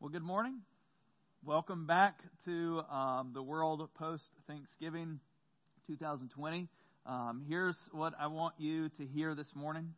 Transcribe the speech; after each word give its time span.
Well, 0.00 0.08
good 0.08 0.22
morning. 0.22 0.60
Welcome 1.44 1.84
back 1.84 2.20
to 2.46 2.80
um, 2.90 3.32
the 3.34 3.42
World 3.42 3.86
Post 3.96 4.24
Thanksgiving 4.46 5.20
2020. 5.88 6.68
Um, 7.04 7.42
here's 7.46 7.76
what 7.92 8.14
I 8.18 8.28
want 8.28 8.54
you 8.56 8.88
to 8.88 9.04
hear 9.04 9.34
this 9.34 9.52
morning. 9.54 9.92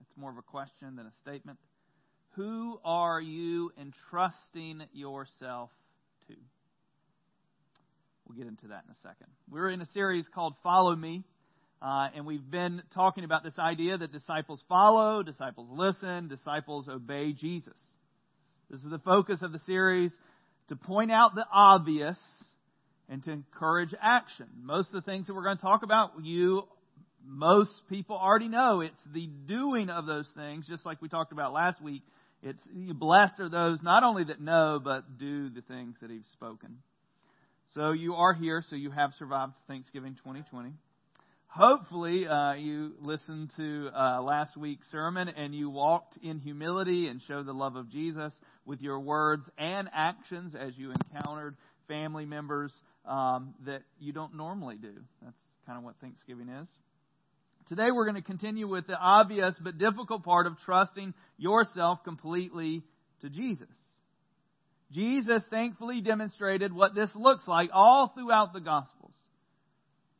It's 0.00 0.16
more 0.16 0.30
of 0.30 0.38
a 0.38 0.42
question 0.42 0.94
than 0.94 1.06
a 1.06 1.12
statement. 1.22 1.58
Who 2.36 2.78
are 2.84 3.20
you 3.20 3.72
entrusting 3.76 4.82
yourself 4.92 5.70
to? 6.28 6.34
We'll 8.28 8.38
get 8.38 8.46
into 8.46 8.68
that 8.68 8.84
in 8.84 8.92
a 8.92 9.00
second. 9.02 9.26
We're 9.50 9.70
in 9.70 9.80
a 9.80 9.86
series 9.86 10.28
called 10.32 10.54
Follow 10.62 10.94
Me. 10.94 11.24
Uh, 11.82 12.10
and 12.14 12.26
we've 12.26 12.48
been 12.48 12.80
talking 12.94 13.24
about 13.24 13.42
this 13.42 13.58
idea 13.58 13.98
that 13.98 14.12
disciples 14.12 14.62
follow, 14.68 15.24
disciples 15.24 15.66
listen, 15.72 16.28
disciples 16.28 16.88
obey 16.88 17.32
Jesus. 17.32 17.74
This 18.70 18.82
is 18.82 18.90
the 18.90 18.98
focus 18.98 19.42
of 19.42 19.52
the 19.52 19.60
series 19.60 20.12
to 20.68 20.76
point 20.76 21.12
out 21.12 21.36
the 21.36 21.46
obvious 21.52 22.18
and 23.08 23.22
to 23.22 23.30
encourage 23.30 23.94
action. 24.00 24.46
Most 24.60 24.88
of 24.88 24.94
the 24.94 25.02
things 25.02 25.28
that 25.28 25.34
we're 25.34 25.44
going 25.44 25.56
to 25.56 25.62
talk 25.62 25.84
about, 25.84 26.12
you, 26.24 26.64
most 27.24 27.70
people 27.88 28.16
already 28.16 28.48
know. 28.48 28.80
It's 28.80 29.00
the 29.14 29.28
doing 29.46 29.88
of 29.88 30.06
those 30.06 30.28
things, 30.36 30.66
just 30.66 30.84
like 30.84 31.00
we 31.00 31.08
talked 31.08 31.30
about 31.30 31.52
last 31.52 31.80
week. 31.80 32.02
It's 32.42 32.62
blessed 32.94 33.38
are 33.38 33.48
those 33.48 33.82
not 33.82 34.02
only 34.02 34.24
that 34.24 34.40
know, 34.40 34.80
but 34.82 35.16
do 35.16 35.48
the 35.48 35.62
things 35.62 35.94
that 36.02 36.10
He's 36.10 36.26
spoken. 36.32 36.78
So 37.74 37.92
you 37.92 38.14
are 38.14 38.34
here, 38.34 38.64
so 38.68 38.74
you 38.74 38.90
have 38.90 39.12
survived 39.14 39.52
Thanksgiving 39.68 40.14
2020 40.14 40.72
hopefully 41.56 42.26
uh, 42.26 42.52
you 42.52 42.92
listened 43.00 43.50
to 43.56 43.88
uh, 43.96 44.20
last 44.20 44.58
week's 44.58 44.86
sermon 44.90 45.28
and 45.28 45.54
you 45.54 45.70
walked 45.70 46.18
in 46.22 46.38
humility 46.38 47.08
and 47.08 47.22
showed 47.26 47.46
the 47.46 47.52
love 47.52 47.76
of 47.76 47.88
Jesus 47.88 48.30
with 48.66 48.80
your 48.80 49.00
words 49.00 49.48
and 49.56 49.88
actions 49.94 50.54
as 50.54 50.72
you 50.76 50.92
encountered 50.92 51.56
family 51.88 52.26
members 52.26 52.72
um, 53.06 53.54
that 53.64 53.82
you 53.98 54.12
don't 54.12 54.34
normally 54.34 54.76
do. 54.76 54.92
That's 55.22 55.36
kind 55.66 55.78
of 55.78 55.84
what 55.84 55.94
Thanksgiving 56.00 56.48
is. 56.48 56.68
Today 57.68 57.90
we're 57.92 58.04
going 58.04 58.16
to 58.16 58.22
continue 58.22 58.68
with 58.68 58.86
the 58.86 58.98
obvious 58.98 59.56
but 59.60 59.78
difficult 59.78 60.24
part 60.24 60.46
of 60.46 60.58
trusting 60.64 61.14
yourself 61.36 62.04
completely 62.04 62.82
to 63.22 63.30
Jesus. 63.30 63.68
Jesus 64.92 65.42
thankfully 65.50 66.00
demonstrated 66.00 66.72
what 66.72 66.94
this 66.94 67.10
looks 67.16 67.46
like 67.48 67.70
all 67.72 68.12
throughout 68.14 68.52
the 68.52 68.60
Gospels. 68.60 69.14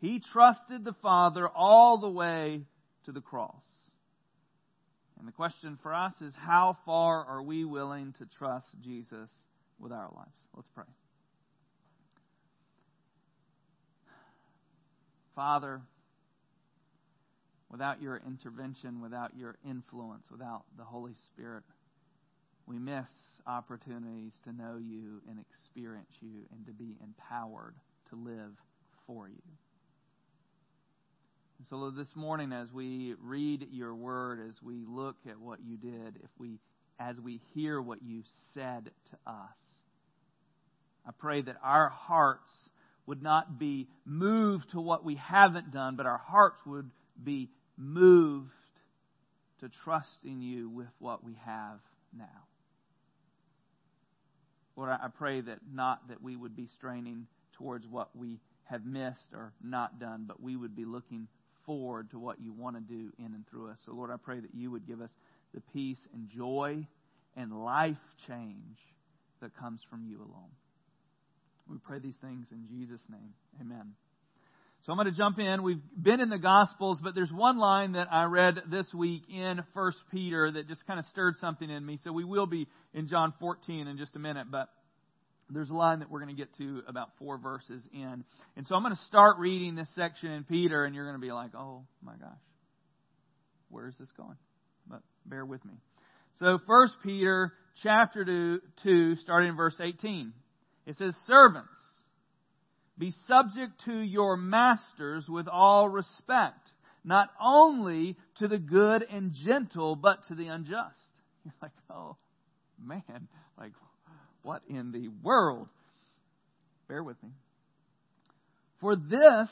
He 0.01 0.21
trusted 0.33 0.85
the 0.85 0.95
Father 1.03 1.49
all 1.49 2.01
the 2.01 2.11
way 2.11 2.63
to 3.05 3.13
the 3.13 3.21
cross. 3.21 3.63
And 5.19 5.27
the 5.27 5.33
question 5.33 5.79
for 5.83 5.95
us 5.95 6.13
is 6.21 6.35
how 6.35 6.77
far 6.85 7.25
are 7.25 7.43
we 7.43 7.65
willing 7.65 8.15
to 8.19 8.27
trust 8.27 8.67
Jesus 8.83 9.31
with 9.79 9.93
our 9.93 10.11
lives? 10.15 10.37
Let's 10.55 10.69
pray. 10.75 10.85
Father, 15.35 15.83
without 17.71 18.01
your 18.01 18.21
intervention, 18.27 19.01
without 19.01 19.37
your 19.37 19.57
influence, 19.69 20.31
without 20.31 20.65
the 20.79 20.85
Holy 20.85 21.15
Spirit, 21.27 21.63
we 22.67 22.79
miss 22.79 23.09
opportunities 23.47 24.33
to 24.45 24.53
know 24.53 24.77
you 24.79 25.21
and 25.29 25.39
experience 25.39 26.11
you 26.21 26.47
and 26.53 26.67
to 26.67 26.73
be 26.73 26.97
empowered 27.03 27.75
to 28.11 28.17
live 28.17 28.53
for 29.07 29.29
you. 29.29 29.43
So 31.65 31.91
this 31.91 32.15
morning, 32.15 32.53
as 32.53 32.71
we 32.71 33.15
read 33.21 33.69
your 33.73 33.95
word, 33.95 34.41
as 34.47 34.63
we 34.63 34.85
look 34.87 35.17
at 35.29 35.41
what 35.41 35.59
you 35.65 35.77
did, 35.77 36.17
if 36.23 36.31
we, 36.39 36.61
as 37.01 37.21
we 37.21 37.41
hear 37.55 37.81
what 37.81 38.03
you 38.03 38.23
said 38.55 38.91
to 39.11 39.31
us, 39.31 39.57
I 41.07 41.11
pray 41.19 41.41
that 41.43 41.57
our 41.65 41.89
hearts 41.89 42.53
would 43.07 43.23
not 43.23 43.59
be 43.59 43.89
moved 44.05 44.71
to 44.71 44.81
what 44.81 45.05
we 45.05 45.17
haven't 45.17 45.73
done, 45.73 45.97
but 45.97 46.07
our 46.07 46.19
hearts 46.19 46.61
would 46.67 46.91
be 47.25 47.49
moved 47.77 48.53
to 49.61 49.69
trust 49.69 50.19
in 50.25 50.43
you 50.43 50.69
with 50.69 50.89
what 50.99 51.25
we 51.25 51.37
have 51.45 51.81
now. 52.17 52.45
Lord, 54.77 54.91
I 54.91 55.09
pray 55.09 55.41
that 55.41 55.59
not 55.73 56.07
that 56.09 56.23
we 56.23 56.37
would 56.37 56.55
be 56.55 56.67
straining 56.67 57.27
towards 57.55 57.89
what 57.89 58.15
we 58.15 58.41
have 58.65 58.85
missed 58.85 59.33
or 59.33 59.53
not 59.65 59.99
done, 59.99 60.25
but 60.29 60.43
we 60.43 60.55
would 60.55 60.77
be 60.77 60.85
looking 60.85 61.29
forward 61.67 62.11
to 62.13 62.19
what 62.19 62.41
you 62.41 62.53
want 62.53 62.77
to 62.77 62.83
do 62.83 63.13
in 63.19 63.27
and 63.27 63.45
through 63.49 63.71
us. 63.71 63.79
So, 63.85 63.93
Lord, 63.93 64.11
I 64.11 64.17
pray 64.17 64.41
that 64.41 64.55
you 64.55 64.71
would 64.71 64.87
give 64.87 65.01
us 65.01 65.11
the 65.55 65.61
peace 65.73 65.99
and 66.15 66.29
joy 66.29 66.87
and 67.37 67.53
life 67.65 67.97
change 68.27 68.79
that 69.41 69.57
comes 69.57 69.81
from 69.91 70.05
you 70.05 70.19
alone. 70.19 70.51
We 71.69 71.79
pray 71.79 71.99
these 71.99 72.17
things 72.21 72.47
in 72.53 72.67
Jesus' 72.69 73.03
name. 73.11 73.35
Amen. 73.61 73.93
So 74.85 74.93
I'm 74.93 74.99
going 74.99 75.11
to 75.11 75.17
jump 75.17 75.41
in. 75.41 75.65
We've 75.65 75.83
been 76.01 76.21
in 76.21 76.29
the 76.29 76.39
Gospels, 76.39 77.01
but 77.03 77.15
there's 77.17 77.33
one 77.33 77.59
line 77.59 77.93
that 77.93 78.07
I 78.11 78.25
read 78.25 78.63
this 78.71 78.87
week 78.95 79.23
in 79.29 79.61
1 79.73 79.93
Peter 80.13 80.53
that 80.53 80.69
just 80.69 80.87
kind 80.87 81.01
of 81.01 81.07
stirred 81.07 81.35
something 81.41 81.69
in 81.69 81.85
me. 81.85 81.99
So 82.05 82.13
we 82.13 82.25
will 82.25 82.47
be 82.47 82.69
in 82.95 83.09
John 83.09 83.35
14 83.41 83.89
in 83.89 83.99
just 83.99 84.15
a 84.15 84.21
minute, 84.21 84.47
but 84.49 84.69
there's 85.51 85.71
a 85.71 85.75
line 85.75 86.01
that 86.01 86.11
we're 86.11 86.21
going 86.21 86.35
to 86.35 86.41
get 86.41 86.55
to 86.57 86.83
about 86.89 87.11
four 87.19 87.39
verses 87.39 87.83
in. 87.93 88.25
And 88.57 88.67
so 88.67 88.75
I'm 88.75 88.83
going 88.83 88.95
to 88.95 89.03
start 89.03 89.39
reading 89.39 89.75
this 89.75 89.89
section 89.95 90.31
in 90.31 90.45
Peter, 90.45 90.85
and 90.85 90.95
you're 90.95 91.05
going 91.05 91.21
to 91.21 91.25
be 91.25 91.33
like, 91.33 91.55
oh 91.55 91.85
my 92.03 92.15
gosh, 92.17 92.39
where 93.71 93.89
is 93.89 93.95
this 93.99 94.11
going? 94.17 94.37
But 94.89 95.03
bear 95.25 95.45
with 95.45 95.65
me. 95.65 95.75
So, 96.39 96.59
First 96.67 96.95
Peter 97.03 97.53
chapter 97.83 98.25
2, 98.25 98.61
2, 98.83 99.17
starting 99.17 99.51
in 99.51 99.57
verse 99.57 99.77
18. 99.81 100.33
It 100.87 100.97
says, 100.97 101.15
Servants, 101.27 101.69
be 102.99 103.13
subject 103.27 103.85
to 103.87 103.99
your 103.99 104.37
masters 104.37 105.27
with 105.29 105.49
all 105.49 105.89
respect, 105.89 106.73
not 107.05 107.31
only 107.41 108.17
to 108.39 108.49
the 108.49 108.59
good 108.59 109.07
and 109.11 109.33
gentle, 109.33 109.97
but 109.97 110.19
to 110.29 110.35
the 110.35 110.47
unjust. 110.47 110.97
You're 111.45 111.55
like, 111.61 111.73
oh, 111.91 112.17
man, 112.85 113.29
like, 113.59 113.73
what 114.43 114.63
in 114.69 114.93
the 114.93 115.09
world? 115.23 115.69
Bear 116.89 117.03
with 117.03 117.21
me. 117.23 117.31
For 118.81 118.95
this 118.95 119.49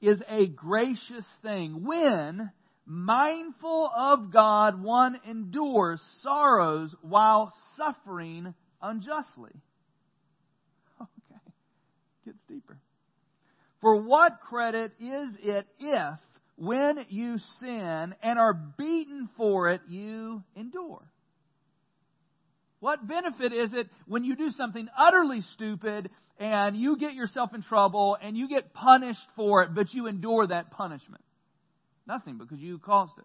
is 0.00 0.20
a 0.28 0.48
gracious 0.48 1.26
thing 1.42 1.84
when, 1.84 2.50
mindful 2.84 3.90
of 3.96 4.32
God, 4.32 4.82
one 4.82 5.20
endures 5.28 6.02
sorrows 6.22 6.94
while 7.02 7.52
suffering 7.76 8.54
unjustly. 8.80 9.52
Okay, 11.00 11.40
gets 12.24 12.44
deeper. 12.48 12.78
For 13.80 14.00
what 14.00 14.40
credit 14.40 14.92
is 15.00 15.36
it 15.42 15.66
if, 15.80 16.18
when 16.56 17.04
you 17.08 17.38
sin 17.60 18.14
and 18.22 18.38
are 18.38 18.54
beaten 18.54 19.28
for 19.36 19.70
it, 19.70 19.80
you 19.88 20.44
endure? 20.54 21.02
What 22.82 23.06
benefit 23.06 23.52
is 23.52 23.72
it 23.72 23.86
when 24.08 24.24
you 24.24 24.34
do 24.34 24.50
something 24.50 24.88
utterly 24.98 25.40
stupid 25.52 26.10
and 26.40 26.76
you 26.76 26.96
get 26.96 27.14
yourself 27.14 27.54
in 27.54 27.62
trouble 27.62 28.18
and 28.20 28.36
you 28.36 28.48
get 28.48 28.74
punished 28.74 29.24
for 29.36 29.62
it, 29.62 29.72
but 29.72 29.94
you 29.94 30.08
endure 30.08 30.48
that 30.48 30.72
punishment? 30.72 31.22
Nothing 32.08 32.38
because 32.38 32.58
you 32.58 32.80
caused 32.80 33.16
it. 33.18 33.24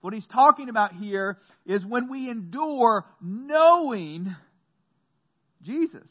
What 0.00 0.14
he's 0.14 0.26
talking 0.28 0.70
about 0.70 0.94
here 0.94 1.36
is 1.66 1.84
when 1.84 2.10
we 2.10 2.30
endure 2.30 3.04
knowing 3.20 4.34
Jesus. 5.60 6.08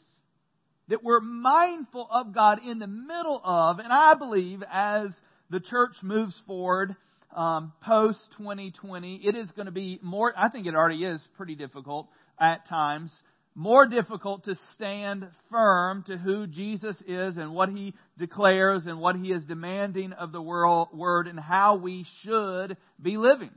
That 0.86 1.02
we're 1.02 1.18
mindful 1.18 2.08
of 2.08 2.32
God 2.32 2.60
in 2.64 2.78
the 2.78 2.86
middle 2.86 3.40
of, 3.42 3.80
and 3.80 3.92
I 3.92 4.14
believe 4.14 4.62
as 4.72 5.08
the 5.50 5.58
church 5.58 5.94
moves 6.04 6.40
forward, 6.46 6.94
um, 7.34 7.72
post 7.82 8.20
2020, 8.38 9.22
it 9.24 9.34
is 9.34 9.50
going 9.50 9.66
to 9.66 9.72
be 9.72 9.98
more, 10.02 10.32
I 10.36 10.48
think 10.50 10.68
it 10.68 10.76
already 10.76 11.04
is 11.04 11.20
pretty 11.36 11.56
difficult 11.56 12.08
at 12.40 12.68
times 12.68 13.12
more 13.58 13.86
difficult 13.86 14.44
to 14.44 14.54
stand 14.74 15.26
firm 15.50 16.04
to 16.06 16.16
who 16.16 16.46
Jesus 16.46 16.96
is 17.08 17.36
and 17.36 17.52
what 17.52 17.68
he 17.68 17.92
declares 18.16 18.86
and 18.86 19.00
what 19.00 19.16
he 19.16 19.32
is 19.32 19.44
demanding 19.44 20.12
of 20.12 20.30
the 20.30 20.40
world, 20.40 20.90
word 20.92 21.26
and 21.26 21.40
how 21.40 21.74
we 21.74 22.06
should 22.22 22.76
be 23.02 23.16
living. 23.16 23.50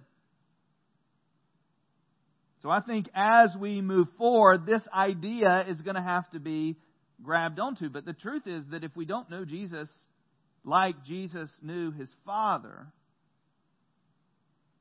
So 2.63 2.69
I 2.71 2.81
think 2.81 3.09
as 3.13 3.55
we 3.59 3.81
move 3.81 4.07
forward, 4.17 4.65
this 4.65 4.81
idea 4.91 5.65
is 5.67 5.81
going 5.81 5.95
to 5.95 6.01
have 6.01 6.27
to 6.31 6.39
be 6.39 6.77
grabbed 7.21 7.59
onto. 7.59 7.87
But 7.87 8.03
the 8.03 8.13
truth 8.13 8.47
is 8.47 8.63
that 8.71 8.83
if 8.83 8.95
we 8.95 9.05
don't 9.05 9.29
know 9.29 9.45
Jesus 9.45 9.87
like 10.63 11.03
Jesus 11.05 11.51
knew 11.61 11.91
his 11.91 12.09
Father, 12.25 12.87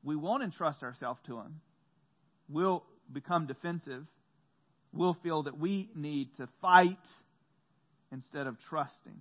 we 0.03 0.15
won't 0.15 0.41
entrust 0.41 0.81
ourselves 0.81 1.19
to 1.27 1.37
him. 1.37 1.61
We'll 2.49 2.83
become 3.11 3.47
defensive, 3.47 4.05
we'll 4.93 5.17
feel 5.23 5.43
that 5.43 5.57
we 5.57 5.89
need 5.95 6.35
to 6.37 6.47
fight 6.61 6.97
instead 8.11 8.47
of 8.47 8.57
trusting. 8.69 9.13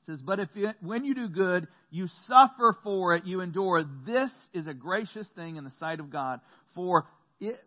It 0.00 0.06
says, 0.06 0.22
But 0.22 0.40
if 0.40 0.48
you, 0.54 0.70
when 0.80 1.04
you 1.04 1.14
do 1.14 1.28
good, 1.28 1.68
you 1.90 2.08
suffer 2.26 2.76
for 2.82 3.16
it, 3.16 3.26
you 3.26 3.40
endure. 3.40 3.84
This 4.06 4.30
is 4.54 4.66
a 4.66 4.74
gracious 4.74 5.28
thing 5.34 5.56
in 5.56 5.64
the 5.64 5.72
sight 5.78 6.00
of 6.00 6.10
God. 6.10 6.40
For 6.74 7.06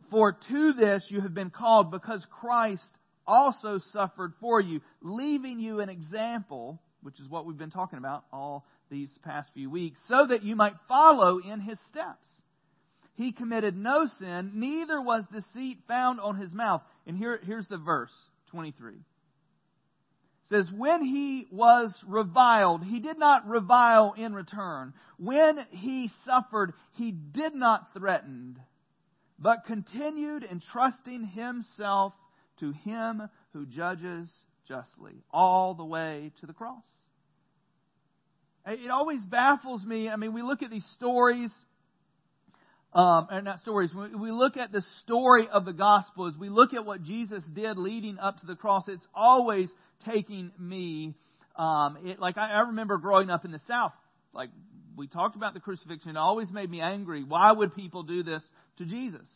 For 0.09 0.37
to 0.49 0.73
this 0.73 1.05
you 1.09 1.21
have 1.21 1.33
been 1.33 1.49
called, 1.49 1.91
because 1.91 2.25
Christ 2.39 2.89
also 3.25 3.79
suffered 3.91 4.33
for 4.39 4.59
you, 4.59 4.81
leaving 5.01 5.59
you 5.59 5.79
an 5.79 5.89
example, 5.89 6.81
which 7.01 7.19
is 7.19 7.27
what 7.27 7.45
we've 7.45 7.57
been 7.57 7.71
talking 7.71 7.99
about 7.99 8.25
all 8.31 8.65
these 8.89 9.09
past 9.23 9.49
few 9.53 9.69
weeks, 9.69 9.99
so 10.07 10.27
that 10.27 10.43
you 10.43 10.55
might 10.55 10.73
follow 10.87 11.39
in 11.39 11.59
his 11.59 11.77
steps. 11.89 12.27
He 13.15 13.31
committed 13.31 13.77
no 13.77 14.07
sin, 14.19 14.51
neither 14.55 15.01
was 15.01 15.25
deceit 15.27 15.79
found 15.87 16.19
on 16.19 16.35
his 16.35 16.53
mouth. 16.53 16.81
And 17.05 17.15
here, 17.15 17.39
here's 17.43 17.67
the 17.67 17.77
verse 17.77 18.13
23. 18.47 18.93
It 18.93 18.99
says, 20.49 20.71
When 20.75 21.03
he 21.03 21.47
was 21.51 21.93
reviled, 22.07 22.83
he 22.83 22.99
did 22.99 23.19
not 23.19 23.47
revile 23.47 24.13
in 24.17 24.33
return. 24.33 24.93
When 25.17 25.59
he 25.69 26.09
suffered, 26.25 26.73
he 26.93 27.11
did 27.11 27.53
not 27.53 27.93
threaten, 27.93 28.59
but 29.37 29.65
continued 29.65 30.43
entrusting 30.43 31.25
himself 31.27 32.13
to 32.59 32.71
him 32.71 33.29
who 33.53 33.65
judges 33.67 34.31
justly, 34.67 35.23
all 35.31 35.75
the 35.75 35.85
way 35.85 36.31
to 36.39 36.47
the 36.47 36.53
cross. 36.53 36.85
It 38.65 38.89
always 38.89 39.23
baffles 39.23 39.85
me. 39.85 40.09
I 40.09 40.15
mean, 40.15 40.33
we 40.33 40.41
look 40.41 40.63
at 40.63 40.71
these 40.71 40.85
stories 40.95 41.51
um, 42.93 43.27
and 43.31 43.45
not 43.45 43.59
stories. 43.59 43.93
When 43.93 44.21
we 44.21 44.31
look 44.31 44.57
at 44.57 44.71
the 44.71 44.83
story 45.01 45.47
of 45.51 45.65
the 45.65 45.73
gospel, 45.73 46.27
as 46.27 46.37
we 46.37 46.49
look 46.49 46.73
at 46.73 46.85
what 46.85 47.01
Jesus 47.01 47.43
did 47.53 47.77
leading 47.77 48.19
up 48.19 48.39
to 48.39 48.45
the 48.45 48.55
cross, 48.55 48.83
it's 48.87 49.05
always 49.13 49.69
taking 50.09 50.51
me. 50.59 51.15
Um, 51.55 51.97
it, 52.03 52.19
like 52.19 52.37
I, 52.37 52.51
I 52.51 52.59
remember 52.61 52.97
growing 52.97 53.29
up 53.29 53.45
in 53.45 53.51
the 53.51 53.61
South, 53.67 53.93
like 54.33 54.49
we 54.95 55.07
talked 55.07 55.35
about 55.35 55.53
the 55.53 55.59
crucifixion, 55.59 56.11
it 56.11 56.17
always 56.17 56.51
made 56.51 56.69
me 56.69 56.81
angry. 56.81 57.23
Why 57.23 57.51
would 57.51 57.75
people 57.75 58.03
do 58.03 58.23
this 58.23 58.43
to 58.77 58.85
Jesus? 58.85 59.27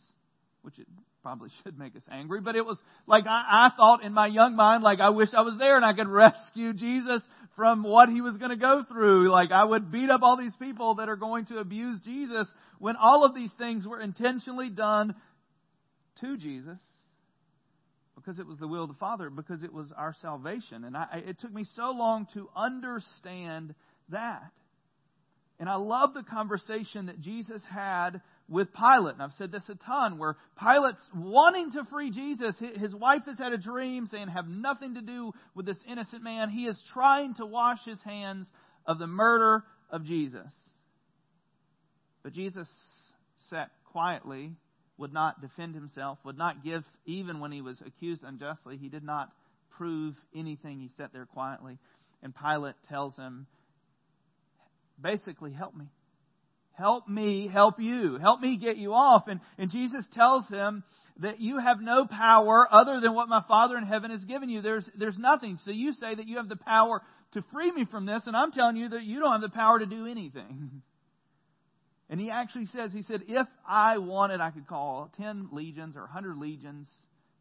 Which 0.62 0.78
it 0.78 0.86
probably 1.28 1.50
should 1.62 1.78
make 1.78 1.94
us 1.94 2.02
angry, 2.10 2.40
but 2.40 2.56
it 2.56 2.64
was 2.64 2.78
like 3.06 3.26
I, 3.26 3.68
I 3.68 3.76
thought 3.76 4.02
in 4.02 4.14
my 4.14 4.26
young 4.26 4.56
mind, 4.56 4.82
like 4.82 4.98
I 5.00 5.10
wish 5.10 5.28
I 5.36 5.42
was 5.42 5.56
there 5.58 5.76
and 5.76 5.84
I 5.84 5.92
could 5.92 6.08
rescue 6.08 6.72
Jesus 6.72 7.20
from 7.54 7.82
what 7.82 8.08
he 8.08 8.22
was 8.22 8.38
going 8.38 8.50
to 8.50 8.56
go 8.56 8.82
through. 8.90 9.30
Like 9.30 9.50
I 9.50 9.64
would 9.64 9.92
beat 9.92 10.08
up 10.08 10.22
all 10.22 10.38
these 10.38 10.56
people 10.58 10.94
that 10.96 11.08
are 11.10 11.16
going 11.16 11.44
to 11.46 11.58
abuse 11.58 12.00
Jesus 12.00 12.48
when 12.78 12.96
all 12.96 13.24
of 13.24 13.34
these 13.34 13.50
things 13.58 13.86
were 13.86 14.00
intentionally 14.00 14.70
done 14.70 15.14
to 16.20 16.38
Jesus 16.38 16.78
because 18.14 18.38
it 18.38 18.46
was 18.46 18.58
the 18.58 18.68
will 18.68 18.84
of 18.84 18.88
the 18.88 18.94
Father, 18.94 19.28
because 19.28 19.62
it 19.62 19.72
was 19.72 19.92
our 19.96 20.14
salvation. 20.22 20.84
And 20.84 20.96
I, 20.96 21.22
it 21.26 21.40
took 21.40 21.52
me 21.52 21.64
so 21.76 21.90
long 21.90 22.26
to 22.34 22.48
understand 22.56 23.74
that. 24.08 24.50
And 25.60 25.68
I 25.68 25.74
love 25.74 26.14
the 26.14 26.22
conversation 26.22 27.06
that 27.06 27.20
Jesus 27.20 27.62
had 27.70 28.22
with 28.48 28.68
Pilate. 28.72 29.14
And 29.14 29.22
I've 29.22 29.32
said 29.32 29.52
this 29.52 29.68
a 29.68 29.74
ton, 29.74 30.18
where 30.18 30.36
Pilate's 30.58 31.06
wanting 31.14 31.72
to 31.72 31.84
free 31.84 32.10
Jesus. 32.10 32.54
His 32.76 32.94
wife 32.94 33.22
has 33.26 33.38
had 33.38 33.52
a 33.52 33.58
dream 33.58 34.06
saying, 34.06 34.28
have 34.28 34.48
nothing 34.48 34.94
to 34.94 35.02
do 35.02 35.32
with 35.54 35.66
this 35.66 35.76
innocent 35.88 36.22
man. 36.22 36.48
He 36.48 36.66
is 36.66 36.82
trying 36.92 37.34
to 37.34 37.46
wash 37.46 37.78
his 37.84 38.00
hands 38.02 38.46
of 38.86 38.98
the 38.98 39.06
murder 39.06 39.64
of 39.90 40.04
Jesus. 40.04 40.50
But 42.22 42.32
Jesus 42.32 42.68
sat 43.50 43.70
quietly, 43.92 44.52
would 44.96 45.12
not 45.12 45.40
defend 45.40 45.74
himself, 45.74 46.18
would 46.24 46.38
not 46.38 46.64
give, 46.64 46.84
even 47.06 47.40
when 47.40 47.52
he 47.52 47.60
was 47.60 47.80
accused 47.86 48.24
unjustly, 48.24 48.76
he 48.76 48.88
did 48.88 49.04
not 49.04 49.30
prove 49.76 50.14
anything. 50.34 50.80
He 50.80 50.90
sat 50.96 51.12
there 51.12 51.26
quietly. 51.26 51.78
And 52.22 52.34
Pilate 52.34 52.74
tells 52.88 53.14
him, 53.16 53.46
basically, 55.00 55.52
help 55.52 55.76
me. 55.76 55.86
Help 56.78 57.08
me 57.08 57.50
help 57.52 57.80
you. 57.80 58.18
Help 58.18 58.40
me 58.40 58.56
get 58.56 58.76
you 58.76 58.94
off. 58.94 59.24
And, 59.26 59.40
and 59.58 59.68
Jesus 59.68 60.06
tells 60.14 60.48
him 60.48 60.84
that 61.18 61.40
you 61.40 61.58
have 61.58 61.80
no 61.80 62.06
power 62.06 62.68
other 62.70 63.00
than 63.00 63.14
what 63.14 63.28
my 63.28 63.42
Father 63.48 63.76
in 63.76 63.84
heaven 63.84 64.12
has 64.12 64.22
given 64.22 64.48
you. 64.48 64.62
There's, 64.62 64.88
there's 64.96 65.18
nothing. 65.18 65.58
So 65.64 65.72
you 65.72 65.92
say 65.92 66.14
that 66.14 66.28
you 66.28 66.36
have 66.36 66.48
the 66.48 66.54
power 66.54 67.02
to 67.32 67.44
free 67.52 67.72
me 67.72 67.84
from 67.90 68.06
this, 68.06 68.22
and 68.26 68.36
I'm 68.36 68.52
telling 68.52 68.76
you 68.76 68.90
that 68.90 69.02
you 69.02 69.18
don't 69.18 69.32
have 69.32 69.40
the 69.40 69.48
power 69.48 69.80
to 69.80 69.86
do 69.86 70.06
anything. 70.06 70.82
And 72.10 72.18
he 72.18 72.30
actually 72.30 72.64
says, 72.72 72.90
he 72.90 73.02
said, 73.02 73.24
if 73.28 73.46
I 73.68 73.98
wanted, 73.98 74.40
I 74.40 74.50
could 74.50 74.66
call 74.66 75.12
10 75.18 75.50
legions 75.52 75.94
or 75.94 76.04
100 76.04 76.38
legions 76.38 76.88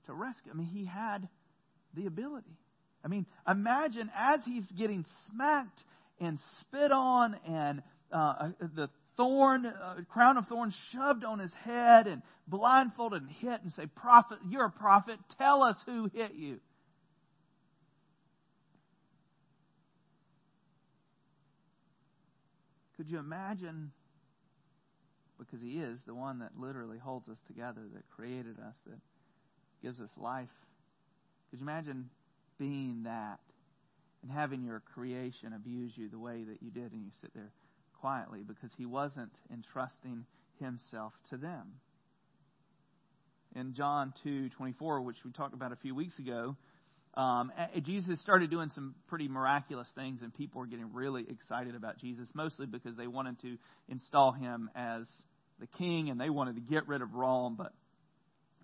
to 0.08 0.14
rescue. 0.14 0.52
I 0.54 0.58
mean, 0.58 0.68
he 0.68 0.86
had 0.86 1.30
the 1.94 2.06
ability. 2.06 2.58
I 3.02 3.08
mean, 3.08 3.26
imagine 3.48 4.12
as 4.14 4.42
he's 4.44 4.66
getting 4.78 5.06
smacked 5.32 5.82
and 6.20 6.38
spit 6.60 6.92
on 6.92 7.38
and 7.48 7.82
uh, 8.12 8.50
the 8.76 8.90
thorn, 9.18 9.66
uh, 9.66 9.96
crown 10.10 10.38
of 10.38 10.48
thorns 10.48 10.76
shoved 10.92 11.26
on 11.26 11.40
his 11.40 11.52
head 11.66 12.08
and 12.08 12.22
blindfolded 12.48 13.24
and 13.24 13.32
hit 13.32 13.62
and 13.64 13.72
say, 13.74 13.88
Prophet, 13.88 14.38
you're 14.48 14.66
a 14.66 14.72
prophet. 14.72 15.18
Tell 15.38 15.64
us 15.64 15.76
who 15.86 16.10
hit 16.14 16.36
you. 16.36 16.60
Could 22.96 23.10
you 23.10 23.20
imagine? 23.20 23.92
Because 25.38 25.62
he 25.62 25.80
is 25.80 26.00
the 26.08 26.16
one 26.16 26.40
that 26.40 26.52
literally 26.58 26.98
holds 26.98 27.30
us 27.30 27.38
together, 27.48 27.82
that 27.94 28.04
created 28.16 28.58
us, 28.60 28.76
that 28.88 28.98
gives 29.84 30.00
us 30.00 30.10
life. 30.18 30.50
Could 31.52 31.60
you 31.60 31.66
imagine 31.66 32.10
being 32.58 33.04
that 33.04 33.40
and 34.24 34.32
having 34.32 34.64
your 34.64 34.82
creation 34.94 35.54
abuse 35.54 35.92
you 35.96 36.10
the 36.10 36.18
way 36.18 36.44
that 36.44 36.62
you 36.62 36.72
did 36.72 36.92
and 36.92 37.04
you 37.04 37.12
sit 37.22 37.32
there? 37.36 37.52
Quietly 38.00 38.44
because 38.48 38.72
he 38.78 38.86
wasn't 38.86 39.32
entrusting 39.52 40.26
himself 40.60 41.14
to 41.30 41.38
them. 41.38 41.74
In 43.56 43.74
John 43.74 44.14
2:24, 44.24 45.02
which 45.02 45.24
we 45.24 45.32
talked 45.32 45.54
about 45.54 45.72
a 45.72 45.78
few 45.78 45.96
weeks 45.96 46.18
ago, 46.20 46.56
um, 47.16 47.52
Jesus 47.82 48.22
started 48.22 48.52
doing 48.52 48.70
some 48.70 48.94
pretty 49.08 49.28
miraculous 49.28 49.92
things, 49.96 50.22
and 50.22 50.34
people 50.34 50.62
were 50.62 50.68
getting 50.68 50.94
really 50.94 51.26
excited 51.28 51.74
about 51.74 51.98
Jesus, 51.98 52.30
mostly 52.36 52.68
because 52.68 52.96
they 52.96 53.08
wanted 53.08 53.40
to 53.40 53.58
install 53.88 54.32
him 54.32 54.70
as 54.76 55.08
the 55.60 55.66
king 55.66 56.10
and 56.10 56.20
they 56.20 56.30
wanted 56.30 56.56
to 56.56 56.62
get 56.62 56.88
rid 56.88 57.02
of 57.02 57.16
Rome. 57.16 57.56
But 57.56 57.74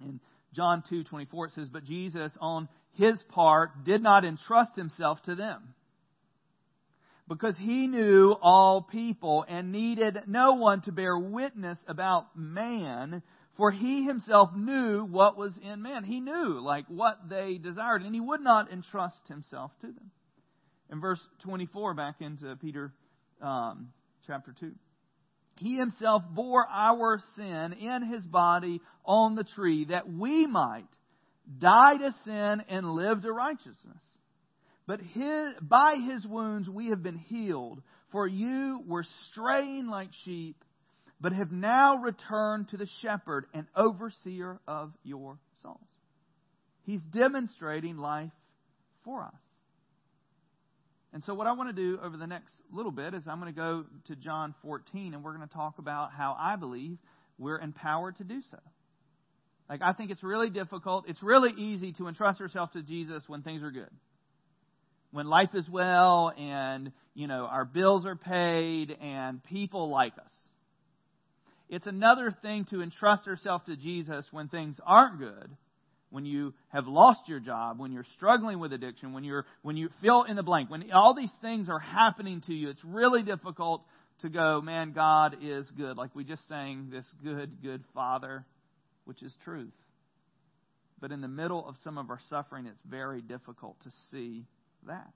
in 0.02 0.20
John 0.54 0.84
2:24 0.84 1.48
it 1.48 1.52
says, 1.54 1.70
"But 1.70 1.84
Jesus, 1.84 2.38
on 2.40 2.70
his 2.92 3.22
part, 3.24 3.84
did 3.84 4.04
not 4.04 4.24
entrust 4.24 4.76
himself 4.76 5.22
to 5.24 5.34
them." 5.34 5.74
Because 7.28 7.56
he 7.58 7.88
knew 7.88 8.36
all 8.42 8.82
people 8.82 9.46
and 9.48 9.72
needed 9.72 10.18
no 10.28 10.54
one 10.54 10.82
to 10.82 10.92
bear 10.92 11.18
witness 11.18 11.80
about 11.88 12.36
man, 12.36 13.24
for 13.56 13.72
he 13.72 14.04
himself 14.04 14.50
knew 14.56 15.06
what 15.06 15.38
was 15.38 15.54
in 15.62 15.82
man. 15.82 16.04
He 16.04 16.20
knew, 16.20 16.60
like, 16.60 16.86
what 16.88 17.30
they 17.30 17.58
desired, 17.58 18.02
and 18.02 18.14
he 18.14 18.22
would 18.22 18.42
not 18.42 18.72
entrust 18.72 19.28
himself 19.28 19.72
to 19.82 19.88
them. 19.88 20.12
In 20.92 21.00
verse 21.00 21.22
24, 21.44 21.94
back 21.94 22.16
into 22.20 22.56
Peter 22.58 22.94
um, 23.42 23.90
chapter 24.28 24.54
2. 24.60 24.72
He 25.58 25.78
himself 25.78 26.24
bore 26.30 26.68
our 26.68 27.20
sin 27.36 27.74
in 27.74 28.10
his 28.12 28.26
body 28.26 28.82
on 29.06 29.36
the 29.36 29.44
tree 29.44 29.86
that 29.86 30.12
we 30.12 30.48
might 30.48 30.88
die 31.60 31.98
to 31.98 32.16
sin 32.26 32.64
and 32.70 32.92
live 32.92 33.22
to 33.22 33.32
righteousness. 33.32 34.02
But 34.86 35.00
his, 35.00 35.54
by 35.62 35.96
his 35.96 36.26
wounds 36.26 36.70
we 36.70 36.88
have 36.88 37.02
been 37.02 37.18
healed. 37.18 37.82
For 38.12 38.28
you 38.28 38.84
were 38.86 39.06
straying 39.32 39.88
like 39.88 40.10
sheep, 40.24 40.64
but 41.20 41.34
have 41.34 41.52
now 41.52 41.98
returned 41.98 42.70
to 42.70 42.78
the 42.78 42.88
shepherd 43.02 43.46
and 43.54 43.66
overseer 43.76 44.60
of 44.68 44.94
your 45.04 45.40
souls. 45.62 45.80
He's 46.84 47.02
demonstrating 47.02 47.98
life 47.98 48.32
for 49.04 49.24
us. 49.24 49.34
And 51.12 51.24
so, 51.24 51.34
what 51.34 51.48
I 51.48 51.54
want 51.54 51.70
to 51.70 51.74
do 51.74 52.00
over 52.04 52.18
the 52.18 52.28
next 52.28 52.54
little 52.72 52.92
bit 52.92 53.14
is 53.14 53.24
I'm 53.28 53.40
going 53.40 53.54
to 53.54 53.60
go 53.60 53.86
to 54.06 54.16
John 54.16 54.54
14, 54.64 55.14
and 55.14 55.24
we're 55.24 55.36
going 55.36 55.48
to 55.48 55.54
talk 55.54 55.80
about 55.80 56.12
how 56.12 56.36
I 56.40 56.56
believe 56.56 56.98
we're 57.38 57.60
empowered 57.60 58.18
to 58.18 58.24
do 58.24 58.42
so. 58.52 58.58
Like, 59.70 59.82
I 59.82 59.94
think 59.94 60.12
it's 60.12 60.24
really 60.24 60.50
difficult. 60.50 61.06
It's 61.08 61.24
really 61.24 61.52
easy 61.58 61.94
to 61.94 62.08
entrust 62.08 62.42
ourselves 62.42 62.74
to 62.74 62.84
Jesus 62.84 63.24
when 63.28 63.44
things 63.44 63.64
are 63.64 63.72
good 63.72 63.90
when 65.14 65.28
life 65.28 65.52
is 65.54 65.70
well 65.70 66.34
and, 66.36 66.92
you 67.14 67.28
know, 67.28 67.46
our 67.46 67.66
bills 67.66 68.04
are 68.04 68.16
paid 68.16 68.98
and 69.00 69.44
people 69.44 69.90
like 69.90 70.18
us. 70.18 70.32
It's 71.70 71.86
another 71.86 72.36
thing 72.42 72.66
to 72.72 72.82
entrust 72.82 73.28
ourselves 73.28 73.64
to 73.68 73.78
Jesus 73.78 74.28
when 74.32 74.48
things 74.48 74.76
aren't 74.84 75.20
good, 75.20 75.56
when 76.10 76.26
you 76.26 76.56
have 76.70 76.88
lost 76.88 77.30
your 77.30 77.40
job, 77.40 77.80
when 77.80 77.92
you're 77.92 78.08
struggling 78.16 78.60
with 78.60 78.74
addiction, 78.74 79.14
when 79.14 79.24
you're 79.24 79.46
when 79.62 79.78
you 79.78 79.90
fill 80.02 80.24
in 80.24 80.36
the 80.36 80.44
blank, 80.44 80.72
when 80.72 80.92
all 80.92 81.14
these 81.14 81.32
things 81.42 81.70
are 81.70 81.80
happening 81.80 82.42
to 82.48 82.54
you, 82.54 82.70
it's 82.70 82.84
really 82.84 83.22
difficult 83.22 83.84
to 84.22 84.30
go, 84.30 84.62
man, 84.62 84.94
God 84.94 85.38
is 85.44 85.70
good. 85.78 85.96
Like 85.96 86.16
we 86.16 86.24
just 86.24 86.48
sang 86.48 86.90
this 86.92 87.06
good, 87.24 87.62
good 87.62 87.84
Father, 87.94 88.46
which 89.06 89.22
is 89.22 89.36
truth. 89.44 89.74
But 91.00 91.12
in 91.12 91.22
the 91.22 91.28
middle 91.28 91.68
of 91.68 91.76
some 91.84 92.00
of 92.00 92.10
our 92.10 92.20
suffering, 92.30 92.66
it's 92.66 92.82
very 92.84 93.22
difficult 93.22 93.80
to 93.84 93.92
see 94.10 94.46
that. 94.88 95.12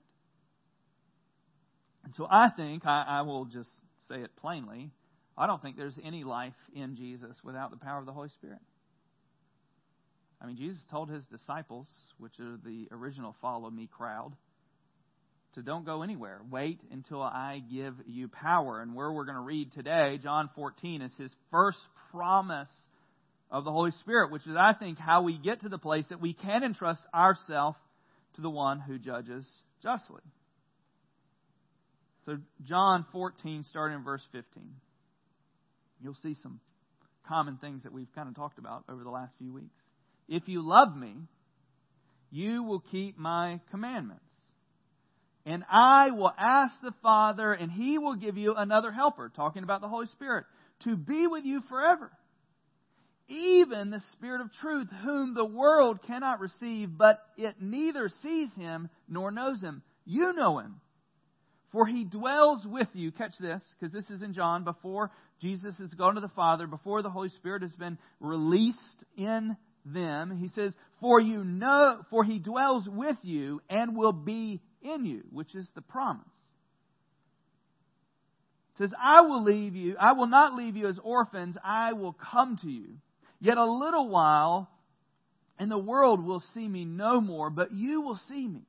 And 2.04 2.14
so 2.14 2.26
I 2.30 2.50
think, 2.50 2.86
I, 2.86 3.04
I 3.06 3.22
will 3.22 3.44
just 3.44 3.70
say 4.08 4.16
it 4.16 4.30
plainly, 4.36 4.90
I 5.36 5.46
don't 5.46 5.62
think 5.62 5.76
there's 5.76 5.98
any 6.02 6.24
life 6.24 6.54
in 6.74 6.96
Jesus 6.96 7.36
without 7.44 7.70
the 7.70 7.76
power 7.76 7.98
of 7.98 8.06
the 8.06 8.12
Holy 8.12 8.30
Spirit. 8.30 8.60
I 10.40 10.46
mean, 10.46 10.56
Jesus 10.56 10.80
told 10.90 11.10
his 11.10 11.24
disciples, 11.26 11.88
which 12.18 12.38
are 12.40 12.56
the 12.64 12.88
original 12.92 13.36
follow 13.40 13.70
me 13.70 13.88
crowd, 13.90 14.32
to 15.54 15.62
don't 15.62 15.84
go 15.84 16.02
anywhere. 16.02 16.40
Wait 16.50 16.80
until 16.90 17.22
I 17.22 17.62
give 17.70 17.94
you 18.06 18.28
power. 18.28 18.80
And 18.80 18.94
where 18.94 19.12
we're 19.12 19.24
going 19.24 19.36
to 19.36 19.42
read 19.42 19.72
today, 19.72 20.18
John 20.22 20.50
14, 20.54 21.02
is 21.02 21.12
his 21.18 21.34
first 21.50 21.78
promise 22.10 22.68
of 23.50 23.64
the 23.64 23.72
Holy 23.72 23.90
Spirit, 23.92 24.30
which 24.30 24.46
is, 24.46 24.56
I 24.56 24.74
think, 24.74 24.98
how 24.98 25.22
we 25.22 25.38
get 25.38 25.62
to 25.62 25.68
the 25.68 25.78
place 25.78 26.04
that 26.10 26.20
we 26.20 26.34
can 26.34 26.62
entrust 26.62 27.02
ourselves 27.14 27.78
to 28.38 28.42
the 28.42 28.48
one 28.48 28.78
who 28.78 29.00
judges 29.00 29.44
justly. 29.82 30.22
So, 32.24 32.38
John 32.62 33.04
14, 33.10 33.64
starting 33.64 33.98
in 33.98 34.04
verse 34.04 34.24
15. 34.30 34.62
You'll 36.00 36.14
see 36.14 36.36
some 36.40 36.60
common 37.26 37.56
things 37.56 37.82
that 37.82 37.92
we've 37.92 38.14
kind 38.14 38.28
of 38.28 38.36
talked 38.36 38.60
about 38.60 38.84
over 38.88 39.02
the 39.02 39.10
last 39.10 39.32
few 39.38 39.52
weeks. 39.52 39.82
If 40.28 40.46
you 40.46 40.62
love 40.62 40.96
me, 40.96 41.16
you 42.30 42.62
will 42.62 42.78
keep 42.78 43.18
my 43.18 43.58
commandments. 43.72 44.22
And 45.44 45.64
I 45.68 46.12
will 46.12 46.32
ask 46.38 46.74
the 46.80 46.94
Father, 47.02 47.52
and 47.52 47.72
he 47.72 47.98
will 47.98 48.14
give 48.14 48.36
you 48.36 48.54
another 48.54 48.92
helper, 48.92 49.32
talking 49.34 49.64
about 49.64 49.80
the 49.80 49.88
Holy 49.88 50.06
Spirit, 50.06 50.44
to 50.84 50.96
be 50.96 51.26
with 51.26 51.44
you 51.44 51.62
forever. 51.68 52.12
Even 53.28 53.90
the 53.90 54.02
Spirit 54.12 54.40
of 54.40 54.52
truth, 54.54 54.88
whom 55.04 55.34
the 55.34 55.44
world 55.44 56.00
cannot 56.06 56.40
receive, 56.40 56.96
but 56.96 57.20
it 57.36 57.56
neither 57.60 58.10
sees 58.22 58.48
him 58.54 58.88
nor 59.06 59.30
knows 59.30 59.60
him. 59.60 59.82
You 60.06 60.32
know 60.32 60.58
him. 60.58 60.80
For 61.70 61.86
he 61.86 62.04
dwells 62.04 62.66
with 62.66 62.88
you. 62.94 63.12
Catch 63.12 63.36
this, 63.38 63.62
because 63.78 63.92
this 63.92 64.08
is 64.08 64.22
in 64.22 64.32
John, 64.32 64.64
before 64.64 65.10
Jesus 65.40 65.78
has 65.78 65.92
gone 65.92 66.14
to 66.14 66.22
the 66.22 66.28
Father, 66.28 66.66
before 66.66 67.02
the 67.02 67.10
Holy 67.10 67.28
Spirit 67.28 67.60
has 67.60 67.76
been 67.76 67.98
released 68.20 69.04
in 69.16 69.56
them. 69.84 70.36
He 70.36 70.48
says, 70.48 70.74
For 71.00 71.20
you 71.20 71.44
know, 71.44 72.00
for 72.08 72.24
he 72.24 72.38
dwells 72.38 72.88
with 72.88 73.18
you 73.22 73.60
and 73.68 73.94
will 73.94 74.12
be 74.12 74.62
in 74.80 75.04
you, 75.04 75.24
which 75.30 75.54
is 75.54 75.68
the 75.74 75.82
promise. 75.82 76.24
Says, 78.78 78.94
I 78.98 79.22
will 79.22 79.42
leave 79.42 79.74
you, 79.74 79.96
I 79.98 80.12
will 80.12 80.28
not 80.28 80.54
leave 80.54 80.76
you 80.76 80.86
as 80.88 80.98
orphans, 81.02 81.56
I 81.62 81.92
will 81.94 82.12
come 82.14 82.56
to 82.62 82.70
you. 82.70 82.94
Yet 83.40 83.56
a 83.56 83.64
little 83.64 84.08
while, 84.08 84.68
and 85.58 85.70
the 85.70 85.78
world 85.78 86.24
will 86.24 86.42
see 86.54 86.66
me 86.66 86.84
no 86.84 87.20
more, 87.20 87.50
but 87.50 87.72
you 87.72 88.00
will 88.00 88.18
see 88.28 88.46
me. 88.46 88.62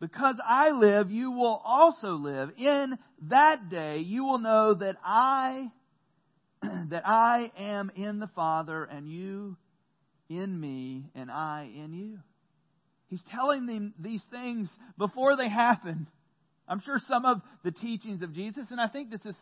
Because 0.00 0.36
I 0.44 0.70
live, 0.70 1.10
you 1.10 1.30
will 1.30 1.62
also 1.64 2.14
live. 2.14 2.50
In 2.58 2.98
that 3.28 3.68
day, 3.68 3.98
you 3.98 4.24
will 4.24 4.38
know 4.38 4.74
that 4.74 4.96
I, 5.04 5.70
that 6.62 7.06
I 7.06 7.52
am 7.56 7.90
in 7.94 8.18
the 8.18 8.26
Father, 8.34 8.84
and 8.84 9.08
you 9.08 9.56
in 10.28 10.58
me, 10.58 11.04
and 11.14 11.30
I 11.30 11.70
in 11.74 11.92
you. 11.92 12.18
He's 13.08 13.20
telling 13.30 13.66
them 13.66 13.94
these 13.98 14.22
things 14.30 14.68
before 14.98 15.36
they 15.36 15.48
happen. 15.48 16.06
I'm 16.72 16.80
sure 16.80 16.98
some 17.06 17.26
of 17.26 17.42
the 17.64 17.70
teachings 17.70 18.22
of 18.22 18.32
Jesus, 18.32 18.66
and 18.70 18.80
I 18.80 18.88
think 18.88 19.10
this 19.10 19.20
is 19.26 19.36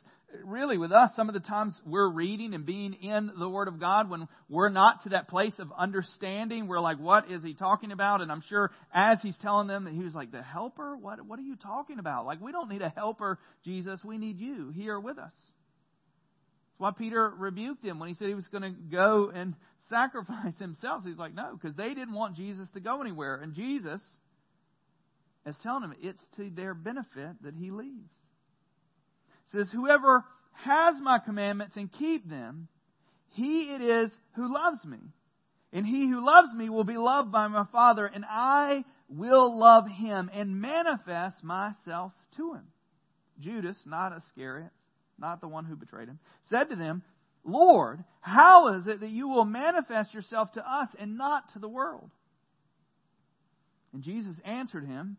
really 0.45 0.79
with 0.79 0.91
us, 0.91 1.13
some 1.15 1.29
of 1.29 1.33
the 1.33 1.41
times 1.41 1.81
we're 1.87 2.11
reading 2.11 2.55
and 2.55 2.67
being 2.67 2.93
in 2.95 3.31
the 3.39 3.49
Word 3.49 3.69
of 3.69 3.79
God 3.79 4.11
when 4.11 4.27
we're 4.49 4.69
not 4.69 5.05
to 5.05 5.11
that 5.11 5.29
place 5.29 5.53
of 5.61 5.69
understanding. 5.79 6.67
We're 6.67 6.81
like, 6.81 6.99
what 6.99 7.31
is 7.31 7.45
he 7.45 7.55
talking 7.55 7.93
about? 7.93 8.21
And 8.21 8.33
I'm 8.33 8.43
sure 8.49 8.73
as 8.93 9.19
he's 9.23 9.37
telling 9.43 9.69
them 9.69 9.85
that 9.85 9.95
he 9.95 10.03
was 10.03 10.13
like, 10.13 10.33
the 10.33 10.43
helper? 10.43 10.97
What, 10.97 11.25
what 11.25 11.39
are 11.39 11.43
you 11.43 11.55
talking 11.55 12.01
about? 12.01 12.27
Like, 12.27 12.41
we 12.41 12.51
don't 12.51 12.69
need 12.69 12.83
a 12.83 12.89
helper, 12.89 13.39
Jesus. 13.65 14.01
We 14.05 14.19
need 14.19 14.41
you 14.41 14.71
here 14.71 14.99
with 14.99 15.19
us. 15.19 15.33
That's 15.33 16.79
why 16.79 16.91
Peter 16.99 17.33
rebuked 17.39 17.85
him 17.85 18.01
when 18.01 18.09
he 18.09 18.17
said 18.17 18.27
he 18.27 18.35
was 18.35 18.49
going 18.49 18.65
to 18.65 18.71
go 18.71 19.31
and 19.33 19.55
sacrifice 19.89 20.59
himself. 20.59 21.05
He's 21.05 21.17
like, 21.17 21.35
no, 21.37 21.53
because 21.53 21.77
they 21.77 21.95
didn't 21.95 22.15
want 22.15 22.35
Jesus 22.35 22.69
to 22.71 22.81
go 22.81 23.01
anywhere. 23.01 23.37
And 23.37 23.55
Jesus 23.55 24.03
is 25.47 25.57
telling 25.63 25.83
them 25.83 25.95
it's 26.01 26.23
to 26.37 26.51
their 26.51 26.75
benefit 26.75 27.43
that 27.43 27.55
he 27.55 27.71
leaves. 27.71 28.13
It 29.47 29.59
says, 29.59 29.71
Whoever 29.73 30.25
has 30.53 31.01
my 31.01 31.19
commandments 31.19 31.77
and 31.77 31.91
keep 31.91 32.29
them, 32.29 32.69
he 33.31 33.75
it 33.75 33.81
is 33.81 34.11
who 34.35 34.53
loves 34.53 34.85
me. 34.85 34.99
And 35.73 35.87
he 35.87 36.09
who 36.09 36.25
loves 36.25 36.53
me 36.53 36.69
will 36.69 36.85
be 36.85 36.97
loved 36.97 37.31
by 37.31 37.47
my 37.47 37.65
Father, 37.71 38.05
and 38.05 38.25
I 38.29 38.85
will 39.09 39.59
love 39.59 39.85
him 39.89 40.29
and 40.33 40.61
manifest 40.61 41.45
myself 41.45 42.13
to 42.37 42.55
him. 42.55 42.67
Judas, 43.39 43.77
not 43.87 44.17
Iscariot, 44.17 44.73
not 45.19 45.41
the 45.41 45.49
one 45.49 45.65
who 45.65 45.77
betrayed 45.77 46.09
him, 46.09 46.19
said 46.49 46.71
to 46.71 46.77
them, 46.77 47.03
Lord, 47.45 48.05
how 48.21 48.75
is 48.75 48.87
it 48.87 49.01
that 49.01 49.11
you 49.11 49.29
will 49.29 49.45
manifest 49.45 50.13
yourself 50.13 50.53
to 50.53 50.69
us 50.69 50.89
and 50.99 51.17
not 51.17 51.53
to 51.53 51.59
the 51.59 51.69
world? 51.69 52.11
And 53.93 54.03
Jesus 54.03 54.37
answered 54.45 54.87
him, 54.87 55.17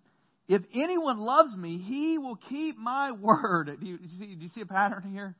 If 0.51 0.63
anyone 0.73 1.17
loves 1.17 1.55
me, 1.55 1.77
he 1.77 2.17
will 2.17 2.35
keep 2.35 2.77
my 2.77 3.11
word. 3.21 3.77
Do 3.79 3.85
you, 3.85 3.99
see, 4.19 4.35
do 4.35 4.43
you 4.43 4.49
see 4.53 4.59
a 4.59 4.65
pattern 4.65 5.09
here? 5.13 5.33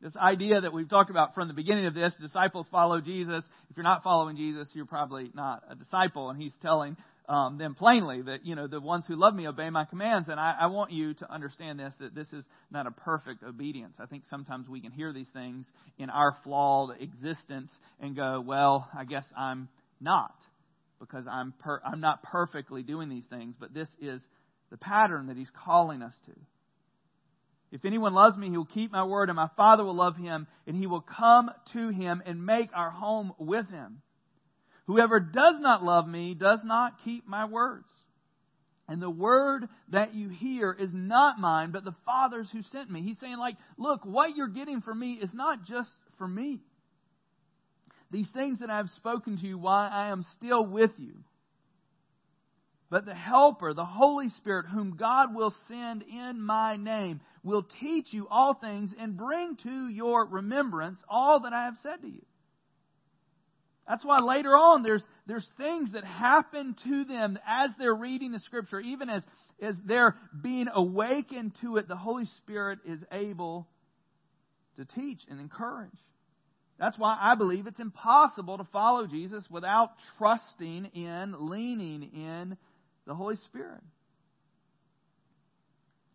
This 0.00 0.16
idea 0.16 0.62
that 0.62 0.72
we've 0.72 0.88
talked 0.88 1.10
about 1.10 1.34
from 1.34 1.48
the 1.48 1.54
beginning 1.54 1.84
of 1.84 1.92
this 1.92 2.14
disciples 2.18 2.66
follow 2.72 3.02
Jesus. 3.02 3.44
If 3.68 3.76
you're 3.76 3.84
not 3.84 4.02
following 4.02 4.36
Jesus, 4.36 4.70
you're 4.72 4.86
probably 4.86 5.30
not 5.34 5.64
a 5.68 5.74
disciple. 5.74 6.30
And 6.30 6.42
he's 6.42 6.54
telling 6.62 6.96
um, 7.28 7.58
them 7.58 7.74
plainly 7.74 8.22
that, 8.22 8.46
you 8.46 8.54
know, 8.54 8.66
the 8.68 8.80
ones 8.80 9.04
who 9.06 9.16
love 9.16 9.34
me 9.34 9.46
obey 9.46 9.68
my 9.68 9.84
commands. 9.84 10.30
And 10.30 10.40
I, 10.40 10.56
I 10.62 10.66
want 10.68 10.90
you 10.90 11.12
to 11.12 11.30
understand 11.30 11.78
this, 11.78 11.92
that 12.00 12.14
this 12.14 12.32
is 12.32 12.46
not 12.70 12.86
a 12.86 12.90
perfect 12.90 13.44
obedience. 13.44 13.96
I 14.00 14.06
think 14.06 14.24
sometimes 14.30 14.66
we 14.66 14.80
can 14.80 14.92
hear 14.92 15.12
these 15.12 15.28
things 15.34 15.66
in 15.98 16.08
our 16.08 16.34
flawed 16.42 16.96
existence 17.02 17.70
and 18.00 18.16
go, 18.16 18.40
well, 18.40 18.88
I 18.96 19.04
guess 19.04 19.26
I'm 19.36 19.68
not 20.00 20.32
because 21.02 21.26
I'm, 21.26 21.52
per- 21.58 21.82
I'm 21.84 22.00
not 22.00 22.22
perfectly 22.22 22.82
doing 22.82 23.08
these 23.08 23.26
things. 23.26 23.54
But 23.58 23.74
this 23.74 23.88
is 24.00 24.24
the 24.70 24.76
pattern 24.78 25.26
that 25.26 25.36
he's 25.36 25.50
calling 25.64 26.00
us 26.00 26.14
to. 26.26 26.32
If 27.72 27.84
anyone 27.84 28.14
loves 28.14 28.36
me, 28.36 28.50
he 28.50 28.56
will 28.56 28.66
keep 28.66 28.92
my 28.92 29.04
word, 29.04 29.28
and 29.28 29.36
my 29.36 29.48
Father 29.56 29.82
will 29.82 29.96
love 29.96 30.16
him, 30.16 30.46
and 30.66 30.76
he 30.76 30.86
will 30.86 31.00
come 31.00 31.50
to 31.72 31.88
him 31.88 32.22
and 32.24 32.46
make 32.46 32.68
our 32.74 32.90
home 32.90 33.32
with 33.38 33.68
him. 33.68 34.02
Whoever 34.86 35.20
does 35.20 35.56
not 35.58 35.82
love 35.82 36.06
me 36.06 36.34
does 36.34 36.60
not 36.64 37.00
keep 37.04 37.26
my 37.26 37.46
words. 37.46 37.88
And 38.88 39.00
the 39.00 39.10
word 39.10 39.68
that 39.88 40.14
you 40.14 40.28
hear 40.28 40.76
is 40.78 40.92
not 40.92 41.38
mine, 41.38 41.70
but 41.70 41.84
the 41.84 41.94
Father's 42.04 42.50
who 42.52 42.62
sent 42.62 42.90
me. 42.90 43.02
He's 43.02 43.18
saying, 43.18 43.38
like, 43.38 43.56
look, 43.78 44.04
what 44.04 44.36
you're 44.36 44.48
getting 44.48 44.82
from 44.82 45.00
me 45.00 45.12
is 45.14 45.32
not 45.32 45.64
just 45.64 45.90
for 46.18 46.28
me. 46.28 46.60
These 48.12 48.30
things 48.34 48.58
that 48.60 48.70
I 48.70 48.76
have 48.76 48.90
spoken 48.90 49.38
to 49.38 49.46
you 49.46 49.58
while 49.58 49.88
I 49.90 50.08
am 50.08 50.22
still 50.36 50.66
with 50.66 50.92
you. 50.98 51.14
But 52.90 53.06
the 53.06 53.14
Helper, 53.14 53.72
the 53.72 53.86
Holy 53.86 54.28
Spirit, 54.28 54.66
whom 54.66 54.96
God 54.98 55.34
will 55.34 55.54
send 55.66 56.02
in 56.02 56.42
my 56.42 56.76
name, 56.76 57.22
will 57.42 57.66
teach 57.80 58.08
you 58.10 58.28
all 58.28 58.52
things 58.52 58.92
and 58.98 59.16
bring 59.16 59.56
to 59.62 59.88
your 59.88 60.26
remembrance 60.26 61.00
all 61.08 61.40
that 61.40 61.54
I 61.54 61.64
have 61.64 61.76
said 61.82 62.02
to 62.02 62.08
you. 62.08 62.22
That's 63.88 64.04
why 64.04 64.18
later 64.20 64.50
on 64.50 64.82
there's, 64.82 65.02
there's 65.26 65.48
things 65.56 65.92
that 65.92 66.04
happen 66.04 66.76
to 66.84 67.04
them 67.04 67.38
as 67.46 67.70
they're 67.78 67.94
reading 67.94 68.32
the 68.32 68.40
scripture, 68.40 68.78
even 68.78 69.08
as, 69.08 69.22
as 69.60 69.74
they're 69.86 70.16
being 70.42 70.66
awakened 70.72 71.56
to 71.62 71.78
it, 71.78 71.88
the 71.88 71.96
Holy 71.96 72.26
Spirit 72.42 72.80
is 72.84 73.02
able 73.10 73.66
to 74.76 74.84
teach 74.84 75.20
and 75.30 75.40
encourage. 75.40 75.90
That's 76.78 76.98
why 76.98 77.16
I 77.20 77.34
believe 77.34 77.66
it's 77.66 77.80
impossible 77.80 78.58
to 78.58 78.64
follow 78.64 79.06
Jesus 79.06 79.46
without 79.50 79.90
trusting 80.18 80.86
in, 80.86 81.34
leaning 81.38 82.02
in 82.14 82.56
the 83.06 83.14
Holy 83.14 83.36
Spirit. 83.36 83.80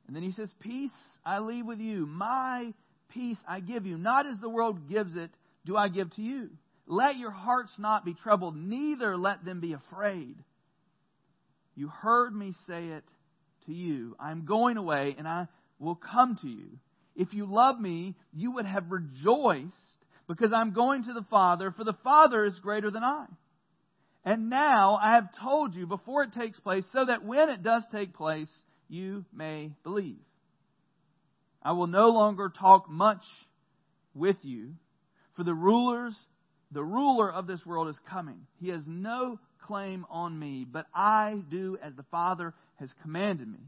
And 0.07 0.15
then 0.15 0.23
he 0.23 0.31
says, 0.31 0.51
Peace 0.59 0.91
I 1.25 1.39
leave 1.39 1.65
with 1.65 1.79
you, 1.79 2.05
my 2.05 2.73
peace 3.09 3.37
I 3.47 3.59
give 3.59 3.85
you. 3.85 3.97
Not 3.97 4.25
as 4.25 4.37
the 4.39 4.49
world 4.49 4.89
gives 4.89 5.15
it, 5.15 5.31
do 5.65 5.75
I 5.75 5.89
give 5.89 6.11
to 6.15 6.21
you. 6.21 6.49
Let 6.85 7.17
your 7.17 7.31
hearts 7.31 7.71
not 7.77 8.05
be 8.05 8.13
troubled, 8.13 8.55
neither 8.55 9.17
let 9.17 9.43
them 9.43 9.59
be 9.59 9.73
afraid. 9.73 10.37
You 11.75 11.89
heard 11.89 12.33
me 12.33 12.53
say 12.65 12.87
it 12.87 13.03
to 13.65 13.73
you. 13.73 14.15
I 14.19 14.31
am 14.31 14.45
going 14.45 14.77
away, 14.77 15.15
and 15.17 15.27
I 15.27 15.47
will 15.79 15.95
come 15.95 16.37
to 16.41 16.47
you. 16.47 16.79
If 17.15 17.33
you 17.33 17.45
love 17.45 17.79
me, 17.79 18.15
you 18.33 18.53
would 18.53 18.65
have 18.65 18.89
rejoiced 18.89 19.96
because 20.27 20.51
I'm 20.53 20.73
going 20.73 21.03
to 21.03 21.13
the 21.13 21.25
Father, 21.29 21.71
for 21.71 21.83
the 21.83 21.97
Father 22.03 22.45
is 22.45 22.59
greater 22.59 22.91
than 22.91 23.03
I. 23.03 23.25
And 24.25 24.49
now 24.49 24.99
I 25.01 25.15
have 25.15 25.29
told 25.41 25.73
you 25.73 25.87
before 25.87 26.23
it 26.23 26.33
takes 26.33 26.59
place, 26.59 26.85
so 26.91 27.05
that 27.05 27.23
when 27.23 27.49
it 27.49 27.63
does 27.63 27.83
take 27.91 28.13
place, 28.13 28.51
you 28.89 29.25
may 29.33 29.71
believe. 29.83 30.19
I 31.63 31.71
will 31.71 31.87
no 31.87 32.09
longer 32.09 32.49
talk 32.49 32.89
much 32.89 33.23
with 34.13 34.37
you, 34.41 34.73
for 35.35 35.43
the 35.43 35.53
rulers 35.53 36.15
the 36.71 36.83
ruler 36.83 37.31
of 37.31 37.47
this 37.47 37.65
world 37.65 37.87
is 37.87 37.99
coming. 38.09 38.45
He 38.59 38.69
has 38.69 38.83
no 38.85 39.39
claim 39.65 40.05
on 40.09 40.37
me, 40.37 40.65
but 40.69 40.85
I 40.93 41.41
do 41.49 41.77
as 41.81 41.93
the 41.95 42.05
Father 42.11 42.53
has 42.75 42.89
commanded 43.01 43.47
me, 43.47 43.59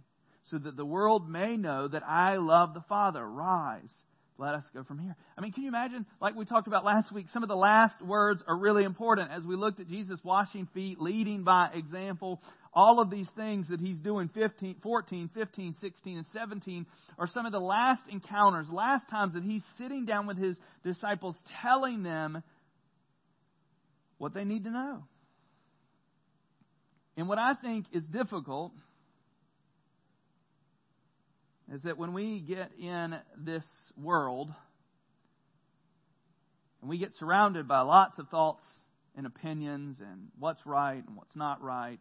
so 0.44 0.58
that 0.58 0.76
the 0.76 0.86
world 0.86 1.30
may 1.30 1.58
know 1.58 1.88
that 1.88 2.04
I 2.06 2.38
love 2.38 2.74
the 2.74 2.84
Father. 2.90 3.26
Rise, 3.26 3.92
let 4.40 4.56
us 4.56 4.64
go 4.74 4.84
from 4.84 5.00
here. 5.00 5.16
I 5.38 5.42
mean, 5.42 5.52
can 5.52 5.64
you 5.64 5.70
imagine, 5.70 6.06
like 6.22 6.34
we 6.34 6.46
talked 6.46 6.68
about 6.68 6.86
last 6.86 7.12
week, 7.14 7.28
some 7.30 7.44
of 7.44 7.50
the 7.50 7.56
last 7.56 8.02
words 8.02 8.42
are 8.48 8.58
really 8.58 8.86
important 8.86 9.32
as 9.32 9.44
we 9.44 9.56
looked 9.56 9.82
at 9.82 9.88
Jesus 9.90 10.20
washing 10.24 10.68
feet, 10.74 11.00
leading 11.00 11.44
by 11.44 11.70
example. 11.74 12.42
All 12.74 13.02
of 13.02 13.10
these 13.10 13.30
things 13.36 13.68
that 13.70 13.82
he's 13.82 14.00
doing 14.00 14.30
15, 14.34 14.78
14, 14.82 15.30
15, 15.34 15.76
16, 15.82 16.18
and 16.18 16.26
17 16.32 16.86
are 17.18 17.28
some 17.28 17.46
of 17.46 17.52
the 17.52 17.60
last 17.60 18.02
encounters, 18.10 18.68
last 18.72 19.10
times 19.10 19.34
that 19.34 19.44
he's 19.44 19.64
sitting 19.78 20.06
down 20.06 20.26
with 20.26 20.38
his 20.38 20.58
disciples 20.84 21.36
telling 21.62 22.04
them 22.04 22.42
what 24.20 24.34
they 24.34 24.46
need 24.46 24.64
to 24.64 24.72
know. 24.72 25.04
And 27.18 27.28
what 27.28 27.40
I 27.40 27.56
think 27.56 27.88
is 27.92 28.04
difficult 28.06 28.72
is 31.74 31.82
that 31.84 31.98
when 31.98 32.14
we 32.14 32.40
get 32.40 32.72
in 32.80 33.16
this 33.38 33.66
world 33.96 34.50
and 36.82 36.90
we 36.90 36.98
get 36.98 37.12
surrounded 37.14 37.68
by 37.68 37.82
lots 37.82 38.18
of 38.18 38.28
thoughts 38.30 38.66
and 39.16 39.28
opinions 39.28 40.00
and 40.00 40.30
what's 40.40 40.66
right 40.66 41.04
and 41.06 41.16
what's 41.16 41.36
not 41.36 41.62
right, 41.62 42.00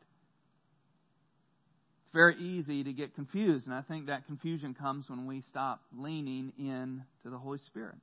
it's 2.02 2.12
very 2.12 2.37
easy 2.37 2.84
to 2.84 2.92
get 2.92 3.14
confused. 3.14 3.66
And 3.66 3.75
I 3.75 3.82
think 3.82 4.06
that 4.06 4.26
confusion 4.26 4.75
comes 4.75 5.10
when 5.10 5.26
we 5.26 5.42
stop 5.42 5.82
leaning 5.94 6.52
in 6.58 7.02
to 7.22 7.30
the 7.30 7.37
Holy 7.37 7.58
Spirit. 7.58 7.96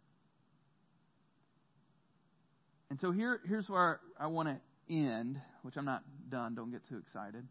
And 2.92 3.00
so 3.00 3.12
here, 3.12 3.40
here's 3.48 3.68
where 3.68 4.00
I 4.20 4.28
want 4.28 4.50
to 4.50 4.94
end, 4.94 5.42
which 5.64 5.76
I'm 5.76 5.86
not 5.86 6.04
done. 6.30 6.54
Don't 6.54 6.72
get 6.72 6.88
too 6.88 6.98
excited 6.98 7.48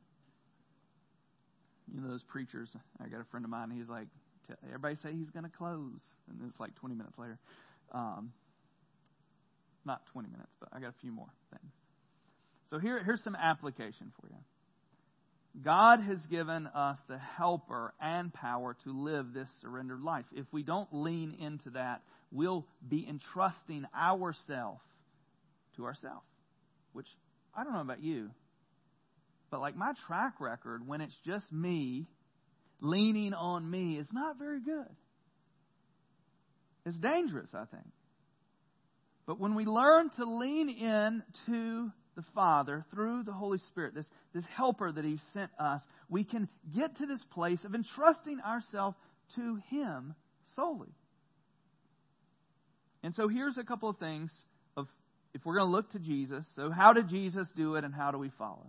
you 1.93 2.01
know 2.01 2.09
those 2.09 2.23
preachers. 2.23 2.75
I 3.03 3.09
got 3.09 3.21
a 3.21 3.25
friend 3.25 3.45
of 3.45 3.51
mine. 3.51 3.71
He's 3.71 3.89
like, 3.89 4.09
everybody 4.67 4.97
say 5.03 5.13
he's 5.13 5.31
going 5.31 5.45
to 5.45 5.57
close, 5.57 6.01
and 6.29 6.39
it's 6.49 6.59
like 6.61 6.75
20 6.77 6.95
minutes 6.95 7.19
later. 7.19 7.39
Um, 7.93 8.33
not 9.85 10.03
20 10.13 10.29
minutes, 10.29 10.53
but 10.61 10.71
I 10.73 10.81
got 10.81 10.89
a 10.89 11.01
few 11.01 11.13
more 11.13 11.29
things. 11.51 11.73
So 12.71 12.79
here, 12.79 13.03
here's 13.05 13.23
some 13.23 13.37
application 13.37 14.13
for 14.21 14.29
you. 14.29 14.37
God 15.63 16.01
has 16.01 16.19
given 16.27 16.67
us 16.67 16.99
the 17.09 17.19
helper 17.19 17.95
and 18.01 18.33
power 18.33 18.77
to 18.85 18.91
live 18.91 19.33
this 19.33 19.49
surrendered 19.61 20.01
life. 20.01 20.25
If 20.33 20.47
we 20.53 20.63
don't 20.63 20.89
lean 20.93 21.37
into 21.39 21.71
that, 21.71 22.03
we'll 22.33 22.67
be 22.89 23.07
entrusting 23.09 23.87
ourselves 23.97 24.81
to 25.77 25.85
ourselves, 25.85 26.27
which 26.93 27.07
I 27.55 27.63
don't 27.63 27.73
know 27.73 27.81
about 27.81 28.03
you, 28.03 28.31
but 29.55 29.61
like 29.61 29.77
my 29.77 29.93
track 30.09 30.41
record, 30.41 30.85
when 30.85 31.01
it's 31.01 31.17
just 31.25 31.53
me, 31.53 32.09
leaning 32.81 33.33
on 33.33 33.71
me, 33.71 33.99
is 33.99 34.09
not 34.13 34.37
very 34.37 34.59
good. 34.61 34.91
It's 36.85 36.99
dangerous, 36.99 37.51
I 37.55 37.65
think. 37.67 37.87
But 39.29 39.39
when 39.39 39.55
we 39.55 39.65
learn 39.65 40.11
to 40.17 40.25
lean 40.25 40.69
in 40.69 41.23
to 41.47 41.93
the 42.17 42.25
Father 42.35 42.85
through 42.93 43.23
the 43.23 43.33
Holy 43.33 43.59
Spirit, 43.69 43.95
this, 43.95 44.09
this 44.35 44.43
helper 44.57 44.91
that 44.91 45.05
He 45.05 45.21
sent 45.33 45.53
us, 45.57 45.81
we 46.09 46.25
can 46.25 46.49
get 46.75 46.97
to 46.97 47.07
this 47.07 47.25
place 47.31 47.65
of 47.65 47.77
entrusting 47.77 48.41
ourselves 48.41 48.97
to 49.37 49.61
Him 49.71 50.17
solely. 50.57 50.91
And 53.05 53.15
so 53.15 53.29
here's 53.29 53.57
a 53.57 53.63
couple 53.63 53.89
of 53.89 53.99
things 53.99 54.33
of 54.77 54.89
if 55.33 55.45
we're 55.45 55.59
going 55.59 55.69
to 55.69 55.73
look 55.73 55.93
to 55.93 56.01
Jesus. 56.01 56.45
So 56.57 56.73
how 56.73 56.93
did 56.93 57.09
Jesus 57.09 57.49
do 57.55 57.77
it 57.77 57.85
and 57.85 57.95
how 57.95 58.11
do 58.11 58.19
we 58.19 58.33
follow? 58.37 58.67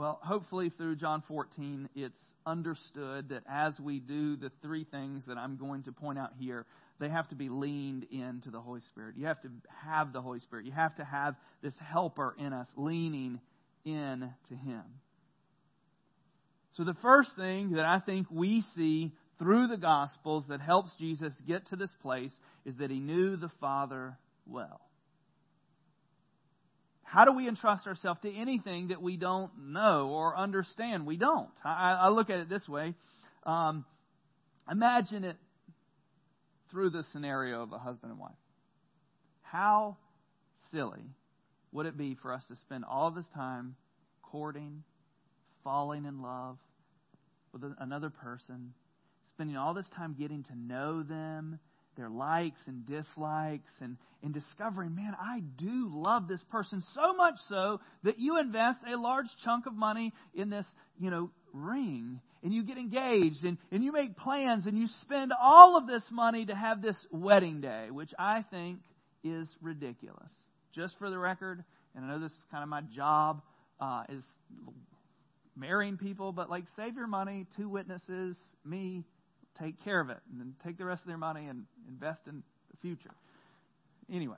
Well, 0.00 0.18
hopefully 0.22 0.70
through 0.70 0.96
John 0.96 1.22
14, 1.28 1.90
it's 1.94 2.18
understood 2.46 3.28
that 3.28 3.42
as 3.46 3.78
we 3.78 4.00
do 4.00 4.34
the 4.34 4.50
three 4.62 4.84
things 4.84 5.24
that 5.26 5.36
I'm 5.36 5.58
going 5.58 5.82
to 5.82 5.92
point 5.92 6.18
out 6.18 6.30
here, 6.38 6.64
they 6.98 7.10
have 7.10 7.28
to 7.28 7.34
be 7.34 7.50
leaned 7.50 8.06
into 8.10 8.50
the 8.50 8.62
Holy 8.62 8.80
Spirit. 8.80 9.16
You 9.18 9.26
have 9.26 9.42
to 9.42 9.50
have 9.84 10.14
the 10.14 10.22
Holy 10.22 10.38
Spirit. 10.38 10.64
You 10.64 10.72
have 10.72 10.94
to 10.96 11.04
have 11.04 11.34
this 11.60 11.74
helper 11.84 12.34
in 12.38 12.54
us 12.54 12.66
leaning 12.76 13.40
in 13.84 14.32
to 14.48 14.54
Him. 14.54 14.84
So 16.72 16.84
the 16.84 16.96
first 17.02 17.36
thing 17.36 17.72
that 17.72 17.84
I 17.84 17.98
think 18.00 18.26
we 18.30 18.64
see 18.74 19.12
through 19.38 19.66
the 19.66 19.76
Gospels 19.76 20.46
that 20.48 20.62
helps 20.62 20.94
Jesus 20.98 21.34
get 21.46 21.66
to 21.66 21.76
this 21.76 21.94
place 22.00 22.32
is 22.64 22.74
that 22.76 22.90
He 22.90 23.00
knew 23.00 23.36
the 23.36 23.50
Father 23.60 24.16
well. 24.46 24.80
How 27.10 27.24
do 27.24 27.32
we 27.32 27.48
entrust 27.48 27.88
ourselves 27.88 28.20
to 28.20 28.32
anything 28.32 28.88
that 28.88 29.02
we 29.02 29.16
don't 29.16 29.50
know 29.72 30.10
or 30.10 30.36
understand? 30.36 31.06
We 31.06 31.16
don't. 31.16 31.50
I, 31.64 31.94
I 32.02 32.08
look 32.10 32.30
at 32.30 32.38
it 32.38 32.48
this 32.48 32.68
way. 32.68 32.94
Um, 33.44 33.84
imagine 34.70 35.24
it 35.24 35.36
through 36.70 36.90
the 36.90 37.02
scenario 37.12 37.64
of 37.64 37.72
a 37.72 37.78
husband 37.78 38.12
and 38.12 38.20
wife. 38.20 38.30
How 39.42 39.96
silly 40.70 41.02
would 41.72 41.86
it 41.86 41.98
be 41.98 42.16
for 42.22 42.32
us 42.32 42.44
to 42.46 42.54
spend 42.54 42.84
all 42.84 43.10
this 43.10 43.26
time 43.34 43.74
courting, 44.22 44.84
falling 45.64 46.04
in 46.04 46.22
love 46.22 46.58
with 47.52 47.64
another 47.80 48.10
person, 48.10 48.72
spending 49.30 49.56
all 49.56 49.74
this 49.74 49.88
time 49.96 50.14
getting 50.16 50.44
to 50.44 50.56
know 50.56 51.02
them, 51.02 51.58
their 52.00 52.08
likes 52.08 52.58
and 52.66 52.86
dislikes 52.86 53.70
and, 53.80 53.98
and 54.22 54.32
discovering, 54.32 54.94
man, 54.94 55.14
I 55.20 55.40
do 55.58 55.90
love 55.92 56.28
this 56.28 56.42
person 56.50 56.82
so 56.94 57.12
much 57.12 57.34
so 57.48 57.80
that 58.04 58.18
you 58.18 58.38
invest 58.38 58.78
a 58.90 58.96
large 58.96 59.26
chunk 59.44 59.66
of 59.66 59.74
money 59.74 60.14
in 60.34 60.48
this, 60.48 60.66
you 60.98 61.10
know, 61.10 61.30
ring 61.52 62.20
and 62.42 62.54
you 62.54 62.62
get 62.62 62.78
engaged 62.78 63.44
and, 63.44 63.58
and 63.70 63.84
you 63.84 63.92
make 63.92 64.16
plans 64.16 64.66
and 64.66 64.78
you 64.78 64.86
spend 65.02 65.32
all 65.38 65.76
of 65.76 65.86
this 65.86 66.04
money 66.10 66.46
to 66.46 66.54
have 66.54 66.80
this 66.80 66.96
wedding 67.10 67.60
day, 67.60 67.88
which 67.90 68.12
I 68.18 68.44
think 68.50 68.78
is 69.22 69.48
ridiculous. 69.60 70.32
Just 70.74 70.96
for 70.98 71.10
the 71.10 71.18
record, 71.18 71.62
and 71.94 72.04
I 72.04 72.08
know 72.08 72.18
this 72.18 72.32
is 72.32 72.44
kind 72.50 72.62
of 72.62 72.70
my 72.70 72.80
job, 72.80 73.42
uh, 73.78 74.04
is 74.08 74.24
marrying 75.54 75.98
people, 75.98 76.32
but 76.32 76.48
like 76.48 76.64
save 76.76 76.94
your 76.94 77.08
money, 77.08 77.46
two 77.56 77.68
witnesses, 77.68 78.36
me, 78.64 79.04
take 79.60 79.82
care 79.84 80.00
of 80.00 80.10
it 80.10 80.18
and 80.30 80.40
then 80.40 80.54
take 80.64 80.78
the 80.78 80.84
rest 80.84 81.02
of 81.02 81.08
their 81.08 81.18
money 81.18 81.46
and 81.46 81.64
invest 81.88 82.22
in 82.26 82.42
the 82.70 82.76
future. 82.78 83.10
Anyway. 84.12 84.36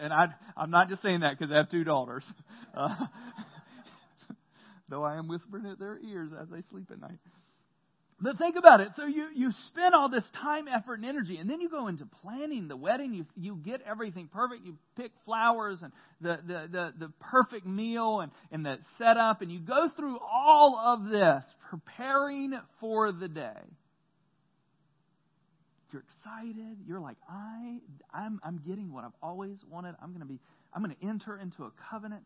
And 0.00 0.12
I, 0.12 0.28
I'm 0.56 0.70
not 0.70 0.88
just 0.88 1.02
saying 1.02 1.20
that 1.20 1.38
because 1.38 1.52
I 1.52 1.56
have 1.56 1.70
two 1.70 1.84
daughters. 1.84 2.24
Uh, 2.74 2.88
though 4.88 5.02
I 5.02 5.16
am 5.16 5.28
whispering 5.28 5.66
at 5.66 5.78
their 5.78 5.98
ears 5.98 6.30
as 6.38 6.48
they 6.48 6.62
sleep 6.62 6.90
at 6.90 7.00
night. 7.00 7.18
But 8.22 8.38
think 8.38 8.54
about 8.54 8.80
it. 8.80 8.90
So 8.94 9.04
you, 9.04 9.26
you 9.34 9.50
spend 9.66 9.96
all 9.96 10.08
this 10.08 10.22
time, 10.40 10.68
effort, 10.68 11.00
and 11.00 11.04
energy, 11.04 11.38
and 11.38 11.50
then 11.50 11.60
you 11.60 11.68
go 11.68 11.88
into 11.88 12.06
planning 12.22 12.68
the 12.68 12.76
wedding. 12.76 13.14
You, 13.14 13.26
you 13.36 13.56
get 13.56 13.80
everything 13.84 14.28
perfect. 14.32 14.64
You 14.64 14.76
pick 14.96 15.10
flowers 15.24 15.80
and 15.82 15.92
the, 16.20 16.38
the, 16.46 16.68
the, 16.70 17.06
the 17.06 17.12
perfect 17.18 17.66
meal 17.66 18.20
and, 18.20 18.30
and 18.52 18.64
the 18.64 18.78
setup, 18.96 19.42
and 19.42 19.50
you 19.50 19.58
go 19.58 19.88
through 19.96 20.18
all 20.20 20.78
of 20.78 21.10
this, 21.10 21.44
preparing 21.68 22.52
for 22.78 23.10
the 23.10 23.26
day. 23.26 23.58
You're 25.92 26.02
excited. 26.02 26.78
You're 26.86 27.00
like, 27.00 27.16
I, 27.28 27.78
I'm, 28.14 28.40
I'm 28.44 28.62
getting 28.64 28.92
what 28.92 29.04
I've 29.04 29.10
always 29.20 29.58
wanted. 29.68 29.96
I'm 30.00 30.10
going 30.10 30.20
to 30.20 30.26
be, 30.26 30.38
I'm 30.72 30.84
going 30.84 30.94
to 30.94 31.06
enter 31.06 31.36
into 31.36 31.64
a 31.64 31.72
covenant 31.90 32.22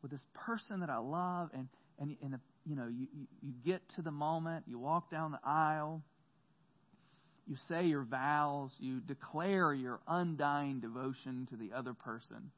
with 0.00 0.10
this 0.10 0.24
person 0.46 0.80
that 0.80 0.88
I 0.88 0.96
love, 0.96 1.50
and 1.52 1.68
and, 2.00 2.16
and 2.22 2.34
if, 2.34 2.40
you 2.66 2.76
know, 2.76 2.88
you, 2.88 3.06
you, 3.42 3.52
get 3.64 3.82
to 3.96 4.02
the 4.02 4.10
moment, 4.10 4.64
you 4.66 4.78
walk 4.78 5.10
down 5.10 5.32
the 5.32 5.40
aisle, 5.42 6.02
you 7.46 7.56
say 7.68 7.86
your 7.86 8.04
vows, 8.04 8.74
you 8.78 9.00
declare 9.00 9.72
your 9.74 10.00
undying 10.06 10.80
devotion 10.80 11.46
to 11.50 11.56
the 11.56 11.72
other 11.72 11.94
person. 11.94 12.50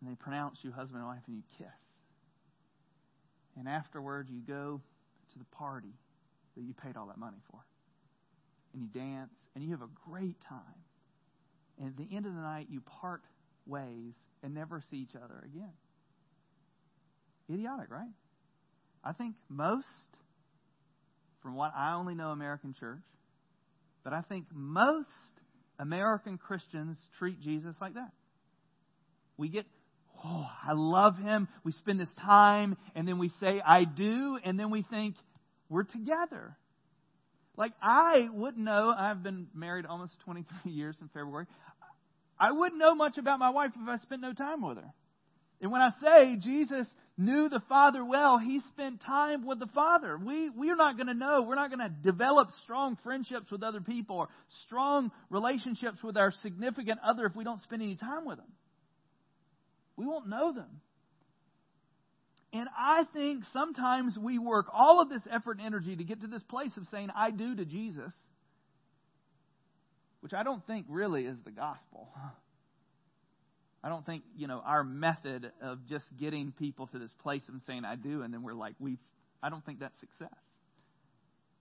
And 0.00 0.10
they 0.10 0.14
pronounce 0.14 0.58
you 0.62 0.70
husband 0.70 0.98
and 0.98 1.08
wife, 1.08 1.22
and 1.26 1.36
you 1.36 1.42
kiss. 1.58 1.66
And 3.58 3.68
afterwards, 3.68 4.30
you 4.30 4.40
go 4.40 4.80
to 5.32 5.38
the 5.38 5.44
party 5.46 5.94
that 6.56 6.62
you 6.62 6.74
paid 6.74 6.96
all 6.96 7.06
that 7.06 7.18
money 7.18 7.38
for. 7.50 7.58
And 8.72 8.82
you 8.82 8.88
dance, 8.88 9.32
and 9.54 9.64
you 9.64 9.70
have 9.72 9.82
a 9.82 9.88
great 10.08 10.40
time. 10.48 10.60
And 11.80 11.88
at 11.88 11.96
the 11.96 12.14
end 12.14 12.26
of 12.26 12.34
the 12.34 12.40
night, 12.40 12.68
you 12.70 12.80
part 12.82 13.22
ways 13.66 14.14
and 14.42 14.54
never 14.54 14.82
see 14.90 14.98
each 14.98 15.16
other 15.16 15.44
again. 15.44 15.72
Idiotic, 17.50 17.90
right? 17.90 18.10
I 19.02 19.12
think 19.12 19.34
most, 19.48 19.86
from 21.42 21.54
what 21.54 21.72
I 21.74 21.94
only 21.94 22.14
know 22.14 22.30
American 22.30 22.74
church, 22.78 23.02
but 24.04 24.12
I 24.12 24.22
think 24.22 24.46
most 24.52 25.08
American 25.78 26.38
Christians 26.38 26.98
treat 27.18 27.40
Jesus 27.40 27.74
like 27.80 27.94
that. 27.94 28.10
We 29.36 29.48
get, 29.48 29.66
oh, 30.24 30.46
I 30.66 30.72
love 30.72 31.16
him. 31.16 31.48
We 31.64 31.72
spend 31.72 32.00
this 32.00 32.12
time, 32.20 32.76
and 32.94 33.06
then 33.06 33.18
we 33.18 33.30
say, 33.40 33.62
I 33.64 33.84
do, 33.84 34.38
and 34.44 34.58
then 34.58 34.70
we 34.70 34.82
think, 34.82 35.14
we're 35.68 35.84
together. 35.84 36.56
Like, 37.56 37.72
I 37.82 38.28
wouldn't 38.32 38.64
know, 38.64 38.94
I've 38.96 39.22
been 39.22 39.48
married 39.54 39.86
almost 39.86 40.18
23 40.24 40.72
years 40.72 40.96
in 41.00 41.08
February. 41.08 41.46
I 42.38 42.52
wouldn't 42.52 42.78
know 42.78 42.94
much 42.94 43.18
about 43.18 43.38
my 43.38 43.50
wife 43.50 43.72
if 43.80 43.88
I 43.88 43.96
spent 43.98 44.22
no 44.22 44.32
time 44.32 44.62
with 44.62 44.78
her. 44.78 44.92
And 45.60 45.72
when 45.72 45.80
I 45.80 45.90
say 46.00 46.36
Jesus 46.36 46.86
knew 47.18 47.48
the 47.48 47.60
Father 47.68 48.04
well, 48.04 48.38
he 48.38 48.60
spent 48.72 49.02
time 49.02 49.44
with 49.44 49.58
the 49.58 49.66
Father. 49.66 50.16
We, 50.16 50.48
we're 50.50 50.76
not 50.76 50.96
going 50.96 51.08
to 51.08 51.14
know. 51.14 51.42
We're 51.42 51.56
not 51.56 51.68
going 51.68 51.80
to 51.80 51.88
develop 51.88 52.48
strong 52.62 52.96
friendships 53.02 53.50
with 53.50 53.62
other 53.62 53.80
people 53.80 54.16
or 54.16 54.28
strong 54.66 55.10
relationships 55.28 55.98
with 56.02 56.16
our 56.16 56.32
significant 56.42 57.00
other 57.04 57.26
if 57.26 57.34
we 57.34 57.44
don't 57.44 57.60
spend 57.60 57.82
any 57.82 57.96
time 57.96 58.24
with 58.24 58.38
them. 58.38 58.52
We 59.96 60.06
won't 60.06 60.28
know 60.28 60.52
them. 60.52 60.80
And 62.52 62.68
I 62.78 63.04
think 63.12 63.44
sometimes 63.52 64.16
we 64.16 64.38
work 64.38 64.66
all 64.72 65.02
of 65.02 65.10
this 65.10 65.22
effort 65.30 65.58
and 65.58 65.66
energy 65.66 65.96
to 65.96 66.04
get 66.04 66.22
to 66.22 66.28
this 66.28 66.42
place 66.44 66.74
of 66.76 66.86
saying, 66.86 67.10
I 67.14 67.30
do 67.30 67.54
to 67.56 67.64
Jesus, 67.64 68.12
which 70.20 70.32
I 70.32 70.44
don't 70.44 70.66
think 70.66 70.86
really 70.88 71.26
is 71.26 71.36
the 71.44 71.50
gospel. 71.50 72.08
I 73.82 73.88
don't 73.88 74.04
think, 74.04 74.24
you 74.36 74.48
know, 74.48 74.60
our 74.64 74.82
method 74.82 75.52
of 75.62 75.86
just 75.88 76.04
getting 76.18 76.52
people 76.52 76.88
to 76.88 76.98
this 76.98 77.12
place 77.22 77.42
and 77.48 77.60
saying, 77.66 77.84
I 77.84 77.94
do, 77.94 78.22
and 78.22 78.34
then 78.34 78.42
we're 78.42 78.54
like, 78.54 78.74
we've, 78.80 78.98
I 79.42 79.50
don't 79.50 79.64
think 79.64 79.80
that's 79.80 79.98
success. 80.00 80.28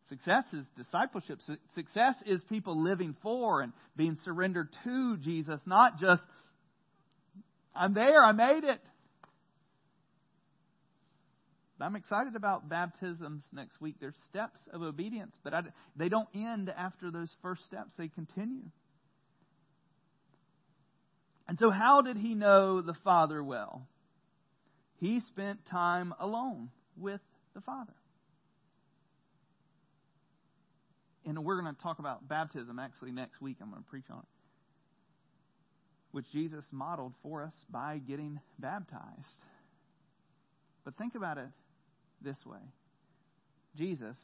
Success 0.10 0.46
is 0.54 0.66
discipleship. 0.78 1.40
Success 1.76 2.16
is 2.26 2.42
people 2.50 2.82
living 2.82 3.16
for 3.22 3.62
and 3.62 3.74
being 3.96 4.18
surrendered 4.24 4.70
to 4.84 5.18
Jesus, 5.18 5.60
not 5.66 6.00
just, 6.00 6.24
I'm 7.76 7.94
there, 7.94 8.24
I 8.24 8.32
made 8.32 8.64
it. 8.64 8.80
I'm 11.80 11.96
excited 11.96 12.36
about 12.36 12.68
baptisms 12.68 13.44
next 13.54 13.80
week. 13.80 13.98
There's 14.00 14.16
steps 14.30 14.60
of 14.74 14.82
obedience, 14.82 15.36
but 15.44 15.54
I, 15.54 15.62
they 15.96 16.10
don't 16.10 16.28
end 16.34 16.74
after 16.76 17.12
those 17.12 17.32
first 17.44 17.66
steps, 17.66 17.94
they 17.98 18.08
continue. 18.08 18.64
And 21.48 21.58
so, 21.58 21.70
how 21.70 22.02
did 22.02 22.18
he 22.18 22.36
know 22.36 22.82
the 22.82 22.96
Father 23.04 23.42
well? 23.44 23.88
He 25.00 25.20
spent 25.22 25.66
time 25.66 26.14
alone 26.20 26.70
with 26.98 27.22
the 27.54 27.62
Father. 27.62 27.94
And 31.26 31.44
we're 31.44 31.62
going 31.62 31.74
to 31.74 31.82
talk 31.82 32.00
about 32.00 32.28
baptism 32.28 32.80
actually 32.80 33.12
next 33.12 33.42
week. 33.42 33.58
I'm 33.62 33.70
going 33.70 33.84
to 33.84 33.90
preach 33.90 34.06
on 34.10 34.20
it. 34.20 34.26
Which 36.12 36.26
Jesus 36.32 36.64
modeled 36.72 37.14
for 37.22 37.44
us 37.44 37.54
by 37.70 38.00
getting 38.00 38.40
baptized. 38.58 39.02
But 40.84 40.98
think 40.98 41.16
about 41.16 41.38
it 41.38 41.50
this 42.22 42.38
way 42.46 42.60
Jesus, 43.78 44.18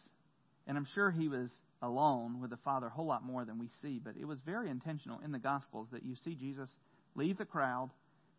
and 0.66 0.78
I'm 0.78 0.88
sure 0.96 1.12
he 1.12 1.28
was 1.28 1.50
alone 1.82 2.42
with 2.42 2.50
the 2.50 2.58
Father 2.58 2.88
a 2.88 2.90
whole 2.90 3.06
lot 3.06 3.24
more 3.24 3.44
than 3.46 3.60
we 3.60 3.68
see, 3.82 4.00
but 4.04 4.16
it 4.20 4.26
was 4.26 4.40
very 4.46 4.70
intentional 4.70 5.20
in 5.24 5.34
the 5.34 5.40
Gospels 5.40 5.90
that 5.92 6.04
you 6.04 6.16
see 6.24 6.36
Jesus 6.36 6.70
leave 7.16 7.38
the 7.38 7.46
crowd, 7.46 7.90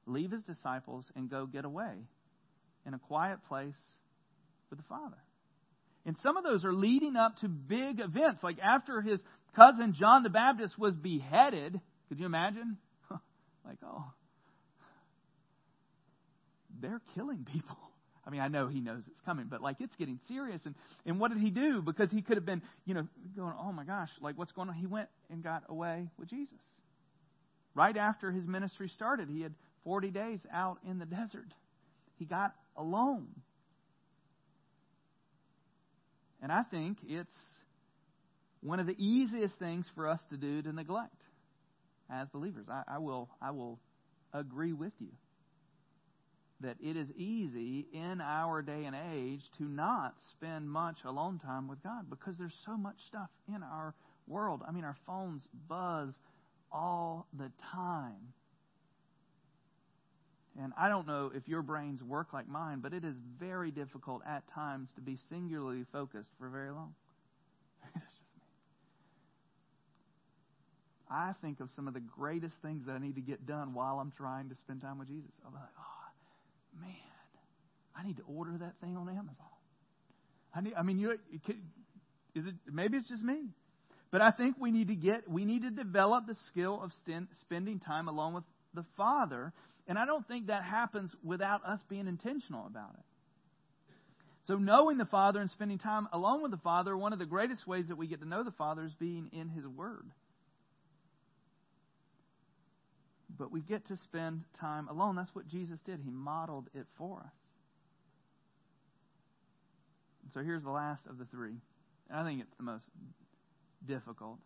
leave 0.07 0.31
his 0.31 0.43
disciples, 0.43 1.11
and 1.17 1.31
go 1.31 1.47
get 1.47 1.65
away 1.65 1.93
in 2.87 2.95
a 2.95 2.99
quiet 2.99 3.39
place 3.49 3.77
with 4.71 4.79
the 4.79 4.85
Father. 4.89 5.17
And 6.07 6.17
some 6.23 6.37
of 6.37 6.45
those 6.45 6.65
are 6.65 6.73
leading 6.73 7.17
up 7.17 7.37
to 7.39 7.49
big 7.49 8.01
events. 8.01 8.43
Like 8.43 8.59
after 8.59 9.01
his 9.01 9.21
cousin 9.57 9.95
John 9.95 10.23
the 10.23 10.31
Baptist 10.31 10.79
was 10.79 10.95
beheaded, 10.97 11.81
could 12.09 12.19
you 12.19 12.27
imagine? 12.27 12.77
like, 13.65 13.79
oh, 13.83 14.05
they're 16.81 17.01
killing 17.15 17.47
people. 17.51 17.79
I 18.27 18.31
mean, 18.31 18.41
I 18.41 18.49
know 18.49 18.69
he 18.69 18.81
knows 18.81 19.03
it's 19.07 19.21
coming, 19.25 19.47
but 19.51 19.63
like 19.63 19.77
it's 19.81 19.95
getting 19.97 20.19
serious. 20.29 20.61
And, 20.65 20.75
and 21.05 21.21
what 21.21 21.31
did 21.31 21.41
he 21.41 21.51
do? 21.51 21.83
Because 21.83 22.11
he 22.11 22.23
could 22.23 22.37
have 22.37 22.47
been, 22.47 22.63
you 22.87 22.95
know, 22.95 23.07
going, 23.37 23.55
oh 23.59 23.73
my 23.73 23.85
gosh, 23.85 24.09
like 24.21 24.39
what's 24.39 24.53
going 24.53 24.69
on? 24.69 24.75
He 24.75 24.87
went 24.87 25.09
and 25.31 25.43
got 25.43 25.65
away 25.69 26.09
with 26.19 26.29
Jesus. 26.29 26.61
Right 27.75 27.97
after 27.97 28.31
his 28.31 28.47
ministry 28.47 28.89
started, 28.89 29.29
he 29.29 29.43
had 29.43 29.55
40 29.85 30.11
days 30.11 30.41
out 30.53 30.79
in 30.89 30.99
the 30.99 31.07
desert. 31.07 31.53
He 32.19 32.25
got 32.25 32.55
alone. 32.77 33.29
And 36.41 36.53
I 36.53 36.63
think 36.63 36.99
it's 37.07 37.35
one 38.61 38.81
of 38.81 38.87
the 38.87 38.97
easiest 38.99 39.59
things 39.59 39.91
for 39.95 40.09
us 40.09 40.21
to 40.31 40.37
do 40.37 40.63
to 40.63 40.73
neglect 40.73 41.17
as 42.11 42.29
believers. 42.29 42.67
I, 42.71 42.83
I 42.87 42.99
will 42.99 43.29
I 43.41 43.51
will 43.51 43.79
agree 44.33 44.73
with 44.73 44.93
you 45.01 45.11
that 46.61 46.77
it 46.83 46.97
is 46.97 47.11
easy 47.17 47.87
in 47.93 48.21
our 48.21 48.63
day 48.63 48.85
and 48.85 48.97
age 49.13 49.43
to 49.59 49.65
not 49.65 50.15
spend 50.31 50.69
much 50.69 50.97
alone 51.05 51.39
time 51.39 51.69
with 51.69 51.83
God 51.83 52.09
because 52.09 52.37
there's 52.39 52.57
so 52.65 52.77
much 52.77 52.97
stuff 53.07 53.29
in 53.49 53.63
our 53.63 53.95
world. 54.27 54.63
I 54.67 54.73
mean, 54.73 54.85
our 54.85 54.97
phones 55.07 55.47
buzz 55.69 56.15
all 56.75 57.27
the 57.39 57.51
time. 57.73 58.35
And 60.61 60.73
I 60.79 60.89
don't 60.89 61.07
know 61.07 61.33
if 61.35 61.49
your 61.49 61.63
brains 61.63 62.03
work 62.03 62.33
like 62.33 62.49
mine, 62.49 62.81
but 62.81 62.93
it 62.93 63.05
is 63.05 63.15
very 63.41 63.71
difficult 63.71 64.23
at 64.29 64.43
times 64.55 64.91
to 64.97 65.01
be 65.01 65.17
singularly 65.29 65.85
focused 65.93 66.31
for 66.39 66.49
very 66.49 66.71
long. 66.71 66.95
That's 67.95 68.07
just 68.07 68.23
me. 68.37 68.47
I 71.11 71.33
think 71.43 71.61
of 71.61 71.71
some 71.75 71.89
of 71.89 71.95
the 71.95 72.01
greatest 72.01 72.55
things 72.63 72.87
that 72.87 72.93
I 72.93 72.99
need 72.99 73.15
to 73.17 73.21
get 73.21 73.47
done 73.47 73.75
while 73.75 73.99
I'm 73.99 74.13
trying 74.17 74.49
to 74.49 74.55
spend 74.57 74.81
time 74.81 74.99
with 74.99 75.09
Jesus. 75.09 75.31
I'm 75.47 75.55
like, 75.55 75.63
oh, 75.79 76.81
man, 76.81 76.91
I 77.97 78.07
need 78.07 78.17
to 78.19 78.25
order 78.27 78.57
that 78.59 78.75
thing 78.81 78.97
on 78.97 79.09
Amazon. 79.09 79.47
I 80.55 80.61
need. 80.61 80.75
I 80.75 80.83
mean, 80.83 80.99
you. 80.99 81.19
Is 82.35 82.47
it? 82.47 82.55
Maybe 82.73 82.97
it's 82.97 83.09
just 83.09 83.23
me. 83.23 83.49
But 84.15 84.23
I 84.23 84.31
think 84.31 84.55
we 84.61 84.71
need 84.71 84.87
to 84.87 84.95
get, 84.95 85.29
we 85.29 85.45
need 85.45 85.63
to 85.63 85.71
develop 85.71 86.29
the 86.29 86.37
skill 86.47 86.81
of 86.81 86.93
spending 87.41 87.81
time 87.81 88.07
alone 88.07 88.33
with 88.35 88.45
the 88.73 88.85
Father. 88.97 89.53
And 89.89 89.99
I 89.99 90.07
don't 90.07 90.25
think 90.29 90.47
that 90.47 90.63
happens 90.63 91.13
without 91.25 91.67
us 91.67 91.81
being 91.89 92.07
intentional 92.07 92.65
about 92.65 92.91
it. 92.95 93.05
So, 94.45 94.55
knowing 94.55 94.99
the 94.99 95.05
Father 95.05 95.41
and 95.41 95.51
spending 95.51 95.81
time 95.81 96.07
alone 96.13 96.43
with 96.43 96.53
the 96.53 96.59
Father, 96.59 96.97
one 96.97 97.13
of 97.13 97.19
the 97.19 97.27
greatest 97.27 97.67
ways 97.67 97.87
that 97.89 97.97
we 97.97 98.07
get 98.07 98.21
to 98.21 98.29
know 98.29 98.45
the 98.45 98.53
Father 98.53 98.85
is 98.85 98.95
being 98.95 99.31
in 99.33 99.49
His 99.49 99.67
Word. 99.67 100.07
But 103.37 103.51
we 103.51 103.63
get 103.63 103.85
to 103.89 103.97
spend 103.97 104.45
time 104.61 104.87
alone. 104.87 105.17
That's 105.17 105.35
what 105.35 105.49
Jesus 105.49 105.81
did. 105.85 105.99
He 105.99 106.13
modeled 106.13 106.69
it 106.73 106.87
for 106.97 107.19
us. 107.19 107.33
So, 110.35 110.45
here's 110.45 110.63
the 110.63 110.71
last 110.71 111.05
of 111.11 111.19
the 111.19 111.25
three. 111.25 111.57
And 112.11 112.21
I 112.21 112.25
think 112.25 112.43
it's 112.43 112.57
the 112.59 112.63
most 112.63 112.85
difficult. 113.87 114.39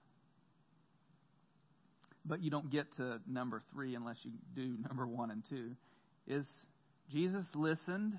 But 2.24 2.42
you 2.42 2.50
don't 2.50 2.70
get 2.70 2.92
to 2.96 3.20
number 3.26 3.62
three 3.72 3.94
unless 3.94 4.18
you 4.22 4.32
do 4.54 4.76
number 4.88 5.06
one 5.06 5.30
and 5.30 5.42
two. 5.48 5.72
Is 6.26 6.44
Jesus 7.10 7.46
listened 7.54 8.18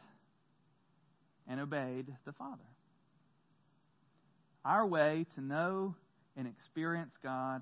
and 1.48 1.60
obeyed 1.60 2.08
the 2.26 2.34
Father. 2.34 2.64
Our 4.66 4.86
way 4.86 5.26
to 5.36 5.42
know 5.42 5.96
and 6.38 6.48
experience 6.48 7.16
God 7.24 7.62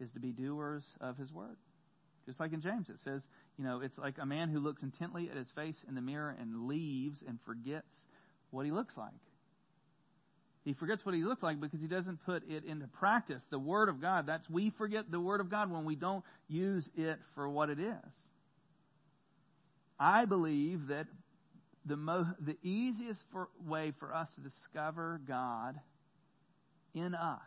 is 0.00 0.10
to 0.12 0.20
be 0.20 0.32
doers 0.32 0.84
of 1.00 1.16
His 1.16 1.32
Word. 1.32 1.56
Just 2.26 2.40
like 2.40 2.52
in 2.52 2.60
James, 2.60 2.90
it 2.90 2.98
says, 3.04 3.22
you 3.56 3.64
know, 3.64 3.80
it's 3.80 3.98
like 3.98 4.16
a 4.20 4.26
man 4.26 4.50
who 4.50 4.60
looks 4.60 4.82
intently 4.82 5.28
at 5.30 5.36
his 5.36 5.48
face 5.54 5.76
in 5.88 5.94
the 5.94 6.00
mirror 6.00 6.36
and 6.38 6.68
leaves 6.68 7.24
and 7.26 7.38
forgets 7.44 7.92
what 8.50 8.66
he 8.66 8.70
looks 8.70 8.96
like. 8.96 9.08
He 10.68 10.74
forgets 10.74 11.06
what 11.06 11.14
he 11.14 11.22
looks 11.22 11.42
like 11.42 11.62
because 11.62 11.80
he 11.80 11.86
doesn't 11.86 12.22
put 12.26 12.42
it 12.46 12.62
into 12.66 12.86
practice. 12.88 13.42
The 13.48 13.58
Word 13.58 13.88
of 13.88 14.02
God, 14.02 14.26
that's 14.26 14.50
we 14.50 14.68
forget 14.68 15.10
the 15.10 15.18
Word 15.18 15.40
of 15.40 15.50
God 15.50 15.72
when 15.72 15.86
we 15.86 15.96
don't 15.96 16.22
use 16.46 16.86
it 16.94 17.18
for 17.34 17.48
what 17.48 17.70
it 17.70 17.80
is. 17.80 18.14
I 19.98 20.26
believe 20.26 20.88
that 20.88 21.06
the, 21.86 21.96
mo- 21.96 22.34
the 22.38 22.58
easiest 22.62 23.24
for, 23.32 23.48
way 23.66 23.94
for 23.98 24.14
us 24.14 24.28
to 24.34 24.42
discover 24.42 25.22
God 25.26 25.80
in 26.92 27.14
us, 27.14 27.40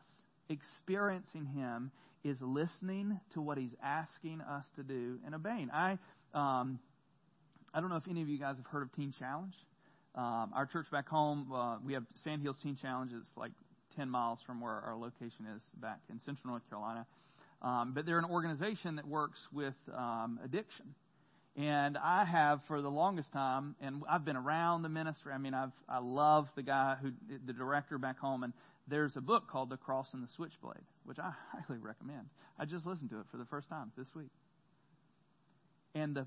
experiencing 0.50 1.46
Him, 1.46 1.92
is 2.24 2.38
listening 2.42 3.20
to 3.36 3.42
what 3.42 3.60
He's 3.60 3.76
asking 3.84 4.42
us 4.42 4.66
to 4.78 4.82
do 4.82 5.20
and 5.28 5.36
obeying. 5.36 5.70
I, 5.72 6.00
um, 6.34 6.80
I 7.72 7.82
don't 7.82 7.92
know 7.92 7.98
if 7.98 8.08
any 8.10 8.24
of 8.24 8.30
you 8.30 8.40
guys 8.40 8.58
have 8.58 8.66
heard 8.66 8.82
of 8.82 8.92
Teen 8.94 9.14
Challenge. 9.20 9.54
Um, 10.16 10.52
our 10.54 10.66
church 10.66 10.92
back 10.92 11.08
home, 11.08 11.52
uh, 11.54 11.78
we 11.86 11.94
have 11.94 12.04
Sand 12.16 12.42
Hills 12.42 12.58
Teen 12.62 12.76
Challenge. 12.76 13.12
It's 13.14 13.32
like 13.38 13.52
10 13.96 14.10
miles 14.10 14.42
from 14.46 14.60
where 14.60 14.74
our 14.74 14.96
location 14.96 15.46
is 15.56 15.62
back 15.82 16.00
in 16.10 16.20
central 16.20 16.52
North 16.52 16.68
Carolina. 16.70 17.06
Um, 17.62 17.94
but 17.94 18.06
they're 18.06 18.20
an 18.20 18.26
organization 18.26 18.96
that 18.96 19.08
works 19.08 19.48
with 19.54 19.76
um, 19.96 20.40
addiction. 20.44 20.96
And 21.56 21.98
I 21.98 22.24
have 22.24 22.62
for 22.68 22.82
the 22.82 22.90
longest 22.90 23.32
time, 23.34 23.76
and 23.82 24.04
I've 24.10 24.24
been 24.24 24.38
around 24.38 24.84
the 24.84 24.90
ministry. 24.90 25.34
I 25.34 25.38
mean, 25.38 25.54
I've 25.54 25.74
I 25.88 26.00
love 26.00 26.48
the 26.56 26.64
guy 26.64 26.96
who 27.02 27.12
the 27.46 27.52
director 27.52 27.98
back 27.98 28.18
home, 28.18 28.44
and 28.44 28.54
there's 28.88 29.18
a 29.18 29.22
book 29.22 29.50
called 29.50 29.70
The 29.70 29.76
Cross 29.76 30.14
and 30.14 30.24
the 30.24 30.30
Switchblade, 30.30 30.84
which 31.04 31.20
I 31.20 31.34
highly 31.52 31.80
recommend. 31.80 32.30
I 32.58 32.66
just 32.66 32.86
listened 32.86 33.10
to 33.10 33.20
it 33.20 33.26
for 33.30 33.38
the 33.38 33.46
first 33.46 33.70
time 33.70 33.92
this 33.98 34.16
week. 34.16 34.30
And 35.94 36.16
the 36.16 36.26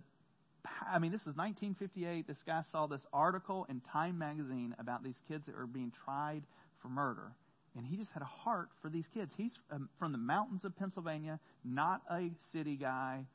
I 0.65 0.99
mean, 0.99 1.13
this 1.13 1.23
is 1.23 1.37
1958. 1.37 2.27
This 2.27 2.43
guy 2.47 2.63
saw 2.73 2.87
this 2.87 3.07
article 3.13 3.67
in 3.69 3.81
Time 3.93 4.19
magazine 4.19 4.75
about 4.79 5.05
these 5.05 5.21
kids 5.29 5.45
that 5.47 5.57
were 5.57 5.67
being 5.67 5.93
tried 6.05 6.43
for 6.81 6.89
murder. 6.89 7.33
And 7.77 7.85
he 7.85 7.97
just 7.97 8.13
had 8.13 8.23
a 8.23 8.27
heart 8.27 8.69
for 8.81 8.89
these 8.89 9.09
kids. 9.13 9.33
He's 9.37 9.53
from 9.99 10.13
the 10.13 10.19
mountains 10.19 10.65
of 10.65 10.77
Pennsylvania, 10.77 11.41
not 11.65 12.03
a 12.11 12.31
city 12.53 12.77
guy. 12.77 13.27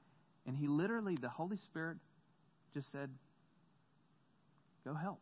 And 0.47 0.55
he 0.55 0.67
literally, 0.67 1.17
the 1.19 1.29
Holy 1.29 1.57
Spirit 1.57 1.97
just 2.73 2.91
said, 2.91 3.09
go 4.85 4.93
help. 4.93 5.19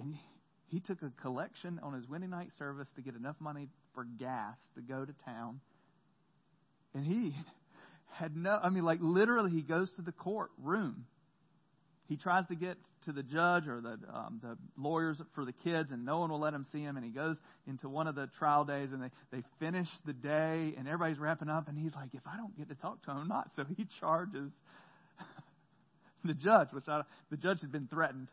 And 0.00 0.14
he, 0.14 0.20
he 0.68 0.80
took 0.80 1.02
a 1.02 1.10
collection 1.20 1.78
on 1.82 1.92
his 1.92 2.08
Wednesday 2.08 2.30
night 2.30 2.50
service 2.58 2.88
to 2.96 3.02
get 3.02 3.14
enough 3.14 3.36
money 3.38 3.68
for 3.94 4.04
gas 4.04 4.56
to 4.74 4.80
go 4.80 5.04
to 5.04 5.12
town. 5.24 5.60
And 6.94 7.04
he 7.04 7.34
had 8.14 8.36
no, 8.36 8.58
I 8.62 8.68
mean, 8.70 8.84
like 8.84 8.98
literally, 9.00 9.50
he 9.50 9.62
goes 9.62 9.90
to 9.96 10.02
the 10.02 10.12
courtroom. 10.12 11.06
He 12.08 12.16
tries 12.16 12.46
to 12.48 12.54
get 12.54 12.76
to 13.04 13.12
the 13.12 13.22
judge 13.22 13.66
or 13.66 13.80
the 13.80 13.98
um, 14.12 14.40
the 14.42 14.56
lawyers 14.76 15.20
for 15.34 15.44
the 15.44 15.52
kids, 15.52 15.90
and 15.90 16.04
no 16.04 16.20
one 16.20 16.30
will 16.30 16.40
let 16.40 16.54
him 16.54 16.66
see 16.72 16.80
him. 16.80 16.96
And 16.96 17.04
he 17.04 17.10
goes 17.10 17.36
into 17.66 17.88
one 17.88 18.06
of 18.06 18.14
the 18.14 18.28
trial 18.38 18.64
days, 18.64 18.92
and 18.92 19.02
they 19.02 19.10
they 19.30 19.42
finish 19.58 19.88
the 20.06 20.12
day, 20.12 20.74
and 20.76 20.86
everybody's 20.86 21.18
wrapping 21.18 21.48
up, 21.48 21.68
and 21.68 21.78
he's 21.78 21.94
like, 21.94 22.10
"If 22.12 22.22
I 22.26 22.36
don't 22.36 22.56
get 22.56 22.68
to 22.68 22.74
talk 22.74 23.02
to 23.04 23.10
him, 23.10 23.18
I'm 23.18 23.28
not." 23.28 23.50
So 23.56 23.64
he 23.76 23.86
charges 24.00 24.52
the 26.24 26.34
judge, 26.34 26.68
which 26.72 26.88
I, 26.88 27.02
the 27.30 27.36
judge 27.36 27.60
had 27.60 27.72
been 27.72 27.88
threatened 27.88 28.28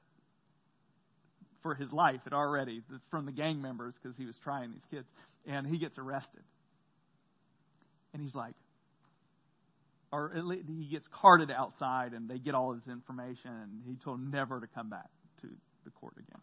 for 1.61 1.75
his 1.75 1.91
life 1.91 2.21
had 2.23 2.33
already 2.33 2.81
from 3.09 3.25
the 3.25 3.31
gang 3.31 3.61
members 3.61 3.93
because 4.01 4.17
he 4.17 4.25
was 4.25 4.37
trying 4.43 4.71
these 4.71 4.85
kids, 4.89 5.07
and 5.45 5.67
he 5.67 5.77
gets 5.77 5.97
arrested. 5.97 6.41
And 8.13 8.21
he's 8.21 8.35
like, 8.35 8.55
or 10.11 10.33
he 10.67 10.87
gets 10.91 11.07
carted 11.07 11.49
outside, 11.49 12.13
and 12.13 12.29
they 12.29 12.37
get 12.37 12.53
all 12.53 12.73
his 12.73 12.87
information, 12.87 13.51
and 13.51 13.81
he 13.85 13.95
told 13.95 14.19
him 14.19 14.29
never 14.29 14.59
to 14.59 14.67
come 14.67 14.89
back 14.89 15.09
to 15.41 15.47
the 15.85 15.91
court 15.91 16.13
again. 16.17 16.41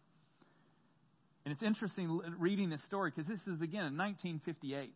And 1.45 1.53
it's 1.53 1.63
interesting 1.63 2.19
reading 2.37 2.69
this 2.69 2.83
story 2.83 3.11
because 3.15 3.27
this 3.27 3.41
is 3.41 3.61
again 3.61 3.85
in 3.85 3.97
1958, 3.97 4.93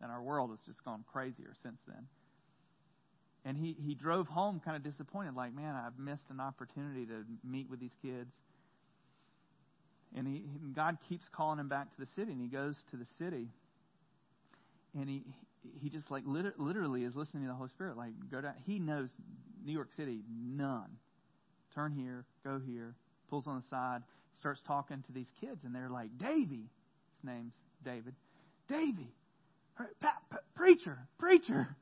and 0.00 0.10
our 0.10 0.22
world 0.22 0.50
has 0.50 0.60
just 0.66 0.84
gone 0.84 1.04
crazier 1.12 1.52
since 1.62 1.78
then. 1.86 2.06
And 3.44 3.56
he, 3.56 3.76
he 3.84 3.94
drove 3.94 4.28
home 4.28 4.60
kind 4.64 4.76
of 4.76 4.84
disappointed, 4.84 5.34
like, 5.34 5.54
man, 5.54 5.74
I've 5.74 5.98
missed 5.98 6.30
an 6.30 6.40
opportunity 6.40 7.06
to 7.06 7.24
meet 7.44 7.68
with 7.68 7.80
these 7.80 7.94
kids. 8.00 8.30
And 10.16 10.28
he, 10.28 10.44
God 10.74 10.98
keeps 11.08 11.28
calling 11.34 11.58
him 11.58 11.68
back 11.68 11.90
to 11.90 11.98
the 11.98 12.06
city, 12.14 12.32
and 12.32 12.40
he 12.40 12.46
goes 12.46 12.80
to 12.92 12.96
the 12.96 13.06
city. 13.18 13.48
And 14.94 15.08
he, 15.08 15.22
he 15.80 15.88
just 15.88 16.10
like 16.10 16.24
literally 16.26 17.04
is 17.04 17.14
listening 17.14 17.44
to 17.44 17.48
the 17.48 17.54
Holy 17.54 17.70
Spirit. 17.70 17.96
Like, 17.96 18.12
go 18.30 18.40
down. 18.40 18.54
He 18.66 18.78
knows 18.78 19.10
New 19.64 19.72
York 19.72 19.88
City, 19.96 20.22
none. 20.30 20.90
Turn 21.74 21.92
here, 21.92 22.24
go 22.44 22.60
here. 22.64 22.94
Pulls 23.30 23.46
on 23.46 23.56
the 23.56 23.66
side, 23.70 24.02
starts 24.38 24.60
talking 24.66 25.02
to 25.06 25.12
these 25.12 25.28
kids, 25.40 25.64
and 25.64 25.74
they're 25.74 25.88
like, 25.88 26.18
Davy. 26.18 26.68
His 27.16 27.24
name's 27.24 27.52
David. 27.84 28.14
Davy, 28.68 29.12
preacher, 30.54 30.98
preacher. 31.18 31.76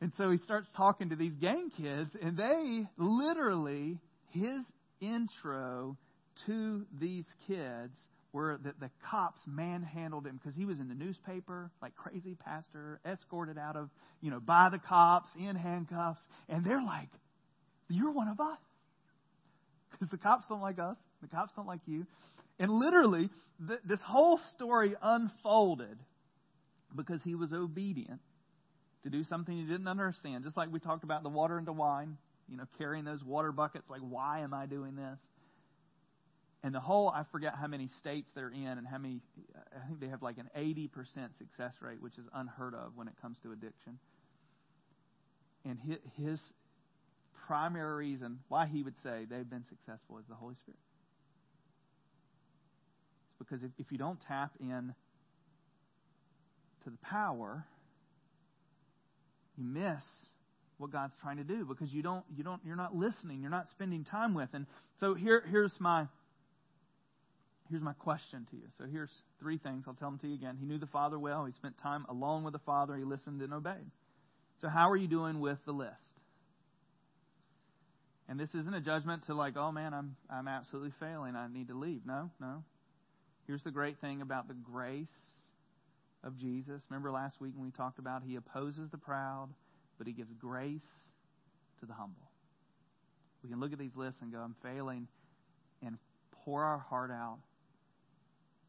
And 0.00 0.12
so 0.16 0.30
he 0.30 0.38
starts 0.38 0.66
talking 0.76 1.10
to 1.10 1.16
these 1.16 1.34
gang 1.34 1.70
kids, 1.76 2.10
and 2.20 2.36
they 2.36 2.86
literally, 2.98 3.98
his 4.30 4.64
intro 5.00 5.96
to 6.46 6.86
these 6.98 7.26
kids 7.46 7.96
were 8.32 8.58
that 8.64 8.80
the 8.80 8.90
cops 9.10 9.40
manhandled 9.46 10.26
him 10.26 10.40
because 10.42 10.56
he 10.56 10.64
was 10.64 10.80
in 10.80 10.88
the 10.88 10.94
newspaper 10.94 11.70
like 11.80 11.94
crazy 11.96 12.34
pastor, 12.34 13.00
escorted 13.04 13.58
out 13.58 13.76
of, 13.76 13.90
you 14.20 14.30
know, 14.30 14.40
by 14.40 14.68
the 14.70 14.78
cops 14.78 15.28
in 15.38 15.56
handcuffs. 15.56 16.20
And 16.48 16.64
they're 16.64 16.82
like, 16.82 17.10
You're 17.88 18.12
one 18.12 18.28
of 18.28 18.40
us. 18.40 18.58
Because 19.92 20.08
the 20.10 20.18
cops 20.18 20.46
don't 20.48 20.62
like 20.62 20.78
us, 20.78 20.96
the 21.20 21.28
cops 21.28 21.52
don't 21.54 21.66
like 21.66 21.80
you. 21.86 22.06
And 22.58 22.72
literally, 22.72 23.28
th- 23.66 23.80
this 23.84 24.00
whole 24.00 24.38
story 24.54 24.94
unfolded 25.02 25.98
because 26.96 27.22
he 27.22 27.34
was 27.34 27.52
obedient 27.52 28.20
to 29.04 29.10
do 29.10 29.24
something 29.24 29.56
he 29.56 29.64
didn't 29.64 29.88
understand. 29.88 30.44
Just 30.44 30.56
like 30.56 30.72
we 30.72 30.80
talked 30.80 31.04
about 31.04 31.22
the 31.22 31.28
water 31.28 31.58
into 31.58 31.72
wine, 31.72 32.16
you 32.48 32.56
know, 32.56 32.64
carrying 32.78 33.04
those 33.04 33.22
water 33.22 33.52
buckets, 33.52 33.84
like, 33.90 34.00
why 34.00 34.40
am 34.40 34.54
I 34.54 34.66
doing 34.66 34.96
this? 34.96 35.18
And 36.64 36.74
the 36.74 36.80
whole, 36.80 37.08
I 37.08 37.24
forget 37.32 37.54
how 37.60 37.66
many 37.66 37.88
states 37.88 38.30
they're 38.34 38.50
in 38.50 38.78
and 38.78 38.86
how 38.86 38.98
many, 38.98 39.20
I 39.74 39.86
think 39.86 40.00
they 40.00 40.08
have 40.08 40.22
like 40.22 40.38
an 40.38 40.48
80% 40.56 40.90
success 41.36 41.74
rate, 41.80 42.00
which 42.00 42.18
is 42.18 42.26
unheard 42.32 42.74
of 42.74 42.92
when 42.94 43.08
it 43.08 43.14
comes 43.20 43.38
to 43.42 43.52
addiction. 43.52 43.98
And 45.64 45.78
his 46.16 46.38
primary 47.46 48.06
reason 48.08 48.38
why 48.48 48.66
he 48.66 48.82
would 48.82 48.96
say 49.02 49.26
they've 49.28 49.48
been 49.48 49.64
successful 49.64 50.18
is 50.18 50.24
the 50.28 50.34
Holy 50.34 50.54
Spirit. 50.54 50.78
It's 53.26 53.36
because 53.38 53.64
if, 53.78 53.90
you 53.90 53.98
don't 53.98 54.20
tap 54.20 54.52
in 54.60 54.94
to 56.84 56.90
the 56.90 56.98
power, 56.98 57.64
you 59.56 59.64
miss 59.64 60.04
what 60.78 60.90
God's 60.90 61.14
trying 61.20 61.36
to 61.36 61.44
do 61.44 61.64
because 61.64 61.92
you 61.92 62.02
don't 62.02 62.24
you 62.36 62.42
don't 62.42 62.60
you're 62.64 62.76
not 62.76 62.96
listening, 62.96 63.40
you're 63.40 63.50
not 63.50 63.68
spending 63.68 64.04
time 64.04 64.34
with. 64.34 64.48
And 64.52 64.66
so 64.98 65.14
here 65.14 65.44
here's 65.48 65.78
my 65.78 66.06
here's 67.72 67.82
my 67.82 67.94
question 67.94 68.46
to 68.50 68.56
you. 68.56 68.64
So 68.76 68.84
here's 68.84 69.10
three 69.40 69.58
things. 69.58 69.84
I'll 69.88 69.94
tell 69.94 70.10
them 70.10 70.18
to 70.20 70.28
you 70.28 70.34
again. 70.34 70.58
He 70.60 70.66
knew 70.66 70.78
the 70.78 70.86
Father 70.86 71.18
well. 71.18 71.46
He 71.46 71.52
spent 71.52 71.78
time 71.78 72.04
alone 72.08 72.44
with 72.44 72.52
the 72.52 72.60
Father. 72.60 72.94
He 72.96 73.04
listened 73.04 73.40
and 73.40 73.52
obeyed. 73.52 73.90
So 74.60 74.68
how 74.68 74.90
are 74.90 74.96
you 74.96 75.08
doing 75.08 75.40
with 75.40 75.58
the 75.64 75.72
list? 75.72 75.96
And 78.28 78.38
this 78.38 78.54
isn't 78.54 78.74
a 78.74 78.80
judgment 78.80 79.24
to 79.26 79.34
like, 79.34 79.56
oh 79.56 79.72
man, 79.72 79.94
I'm 79.94 80.16
I'm 80.30 80.48
absolutely 80.48 80.92
failing. 81.00 81.34
I 81.34 81.48
need 81.48 81.68
to 81.68 81.74
leave. 81.74 82.02
No, 82.06 82.30
no. 82.40 82.62
Here's 83.46 83.62
the 83.62 83.70
great 83.70 83.98
thing 84.00 84.20
about 84.20 84.48
the 84.48 84.54
grace 84.54 85.08
of 86.22 86.38
Jesus. 86.38 86.82
Remember 86.90 87.10
last 87.10 87.40
week 87.40 87.54
when 87.56 87.64
we 87.64 87.72
talked 87.72 87.98
about 87.98 88.22
he 88.22 88.36
opposes 88.36 88.90
the 88.90 88.98
proud, 88.98 89.48
but 89.98 90.06
he 90.06 90.12
gives 90.12 90.32
grace 90.34 90.80
to 91.80 91.86
the 91.86 91.94
humble. 91.94 92.30
We 93.42 93.48
can 93.50 93.58
look 93.58 93.72
at 93.72 93.78
these 93.78 93.96
lists 93.96 94.20
and 94.20 94.30
go, 94.30 94.38
I'm 94.38 94.54
failing, 94.62 95.08
and 95.84 95.98
pour 96.44 96.62
our 96.62 96.78
heart 96.78 97.10
out 97.10 97.38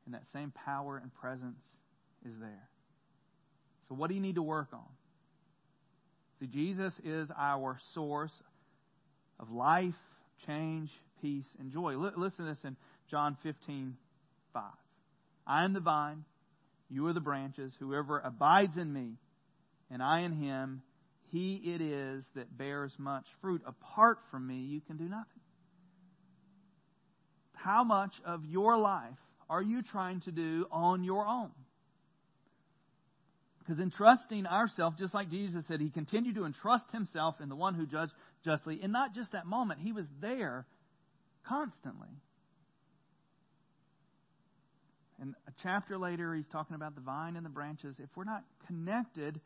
and 0.06 0.14
that 0.14 0.24
same 0.34 0.52
power 0.66 0.98
and 0.98 1.14
presence 1.14 1.64
is 2.26 2.34
there. 2.40 2.70
So, 3.88 3.96
what 3.96 4.10
do 4.10 4.16
you 4.16 4.22
need 4.22 4.36
to 4.36 4.44
work 4.44 4.70
on? 4.74 4.86
See, 6.40 6.48
Jesus 6.48 6.94
is 7.04 7.30
our 7.38 7.78
source 7.94 8.34
of 9.40 9.52
life, 9.52 9.94
change, 10.46 10.90
peace, 11.22 11.48
and 11.60 11.72
joy. 11.72 11.94
L- 11.94 12.14
listen 12.18 12.46
to 12.46 12.52
this 12.52 12.64
in 12.64 12.76
John 13.10 13.38
15, 13.44 13.96
5. 14.54 14.64
I 15.46 15.66
am 15.66 15.74
the 15.74 15.80
vine, 15.80 16.24
you 16.90 17.08
are 17.08 17.14
the 17.14 17.20
branches. 17.20 17.74
Whoever 17.80 18.20
abides 18.20 18.78
in 18.78 18.92
me, 18.92 19.18
and 19.90 20.02
I 20.02 20.22
in 20.22 20.34
him, 20.34 20.82
he 21.32 21.56
it 21.56 21.82
is 21.82 22.24
that 22.36 22.56
bears 22.58 22.94
much 23.00 23.26
fruit. 23.42 23.62
Apart 23.66 24.20
from 24.30 24.48
me, 24.48 24.58
you 24.58 24.82
can 24.82 24.98
do 24.98 25.06
nothing. 25.06 25.42
How 27.54 27.84
much 27.84 28.14
of 28.26 28.46
your 28.46 28.78
life 28.78 29.18
are 29.50 29.62
you 29.62 29.82
trying 29.82 30.22
to 30.22 30.32
do 30.32 30.66
on 30.72 31.04
your 31.04 31.26
own? 31.28 31.52
Because 33.60 33.80
entrusting 33.80 34.46
ourselves, 34.46 34.98
just 35.00 35.14
like 35.14 35.30
Jesus 35.30 35.64
said, 35.68 35.80
he 35.80 35.90
continued 35.90 36.36
to 36.36 36.46
entrust 36.46 36.92
himself 36.92 37.36
in 37.42 37.48
the 37.48 37.56
one 37.56 37.76
who 37.76 37.86
judged 37.86 38.12
justly. 38.44 38.80
And 38.84 38.92
not 38.92 39.16
just 39.16 39.32
that 39.32 39.46
moment, 39.46 39.80
he 39.80 39.94
was 39.94 40.06
there 40.22 40.66
constantly. 41.48 42.10
And 45.22 45.36
a 45.48 45.52
chapter 45.62 45.98
later, 45.98 46.36
he's 46.36 46.48
talking 46.48 46.76
about 46.76 46.96
the 46.96 47.02
vine 47.02 47.38
and 47.38 47.46
the 47.46 47.50
branches. 47.50 47.96
If 48.00 48.10
we're 48.16 48.26
not 48.26 48.44
connected, 48.68 49.40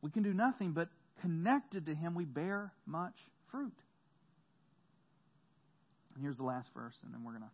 we 0.00 0.10
can 0.10 0.22
do 0.22 0.32
nothing, 0.32 0.72
but 0.72 0.88
connected 1.20 1.86
to 1.86 1.94
him, 1.94 2.14
we 2.14 2.24
bear 2.24 2.72
much 2.86 3.16
fruit. 3.50 3.74
And 6.18 6.24
here's 6.24 6.36
the 6.36 6.42
last 6.42 6.70
verse, 6.74 6.96
and 7.04 7.14
then 7.14 7.22
we're 7.22 7.30
going 7.30 7.44
to 7.44 7.50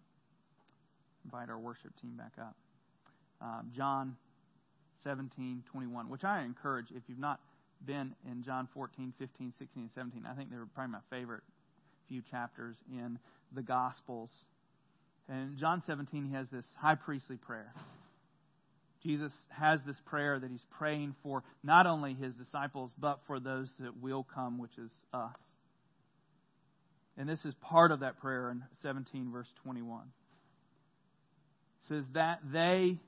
invite 1.26 1.50
our 1.50 1.58
worship 1.58 1.92
team 2.00 2.16
back 2.16 2.32
up. 2.40 2.56
Um, 3.42 3.70
John 3.76 4.16
17, 5.02 5.64
21, 5.70 6.08
which 6.08 6.24
I 6.24 6.42
encourage 6.44 6.86
if 6.90 7.02
you've 7.06 7.18
not 7.18 7.40
been 7.84 8.14
in 8.26 8.42
John 8.42 8.66
14, 8.72 9.12
15, 9.18 9.52
16, 9.58 9.82
and 9.82 9.90
17. 9.92 10.26
I 10.26 10.34
think 10.34 10.48
they're 10.48 10.64
probably 10.74 10.92
my 10.92 10.98
favorite 11.10 11.42
few 12.08 12.22
chapters 12.30 12.78
in 12.90 13.18
the 13.52 13.60
Gospels. 13.60 14.30
And 15.28 15.58
John 15.58 15.82
17, 15.86 16.24
he 16.24 16.32
has 16.32 16.48
this 16.48 16.64
high 16.78 16.94
priestly 16.94 17.36
prayer. 17.36 17.70
Jesus 19.02 19.34
has 19.50 19.82
this 19.86 20.00
prayer 20.06 20.38
that 20.38 20.50
he's 20.50 20.64
praying 20.78 21.16
for 21.22 21.42
not 21.62 21.86
only 21.86 22.14
his 22.14 22.34
disciples, 22.34 22.94
but 22.98 23.20
for 23.26 23.38
those 23.38 23.70
that 23.80 24.00
will 24.00 24.26
come, 24.34 24.58
which 24.58 24.78
is 24.78 24.90
us. 25.12 25.36
And 27.16 27.28
this 27.28 27.44
is 27.44 27.54
part 27.54 27.92
of 27.92 28.00
that 28.00 28.18
prayer 28.18 28.50
in 28.50 28.62
17, 28.82 29.30
verse 29.30 29.50
21. 29.62 30.02
It 30.02 30.08
says, 31.88 32.04
That 32.14 32.40
they 32.52 32.98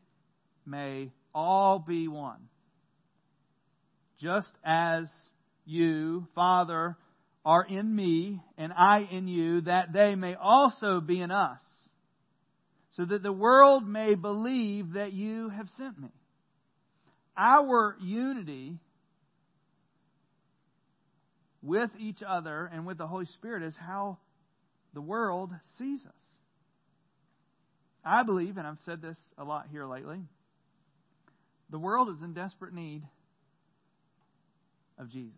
may 0.64 1.10
all 1.34 1.78
be 1.78 2.08
one, 2.08 2.48
just 4.20 4.52
as 4.64 5.10
you, 5.64 6.26
Father, 6.34 6.96
are 7.44 7.64
in 7.64 7.94
me, 7.94 8.40
and 8.56 8.72
I 8.72 9.08
in 9.10 9.28
you, 9.28 9.62
that 9.62 9.92
they 9.92 10.14
may 10.14 10.34
also 10.34 11.00
be 11.00 11.20
in 11.20 11.30
us, 11.30 11.62
so 12.92 13.04
that 13.04 13.22
the 13.22 13.32
world 13.32 13.86
may 13.86 14.14
believe 14.14 14.94
that 14.94 15.12
you 15.12 15.50
have 15.50 15.68
sent 15.76 16.00
me. 16.00 16.08
Our 17.36 17.96
unity 18.00 18.78
with 21.66 21.90
each 21.98 22.22
other 22.26 22.70
and 22.72 22.86
with 22.86 22.96
the 22.96 23.06
Holy 23.06 23.26
Spirit 23.26 23.64
is 23.64 23.74
how 23.76 24.18
the 24.94 25.00
world 25.00 25.50
sees 25.78 26.00
us. 26.06 26.12
I 28.04 28.22
believe, 28.22 28.56
and 28.56 28.66
I've 28.66 28.78
said 28.84 29.02
this 29.02 29.18
a 29.36 29.42
lot 29.42 29.66
here 29.70 29.84
lately, 29.84 30.20
the 31.70 31.78
world 31.78 32.08
is 32.08 32.22
in 32.22 32.34
desperate 32.34 32.72
need 32.72 33.02
of 34.96 35.10
Jesus. 35.10 35.34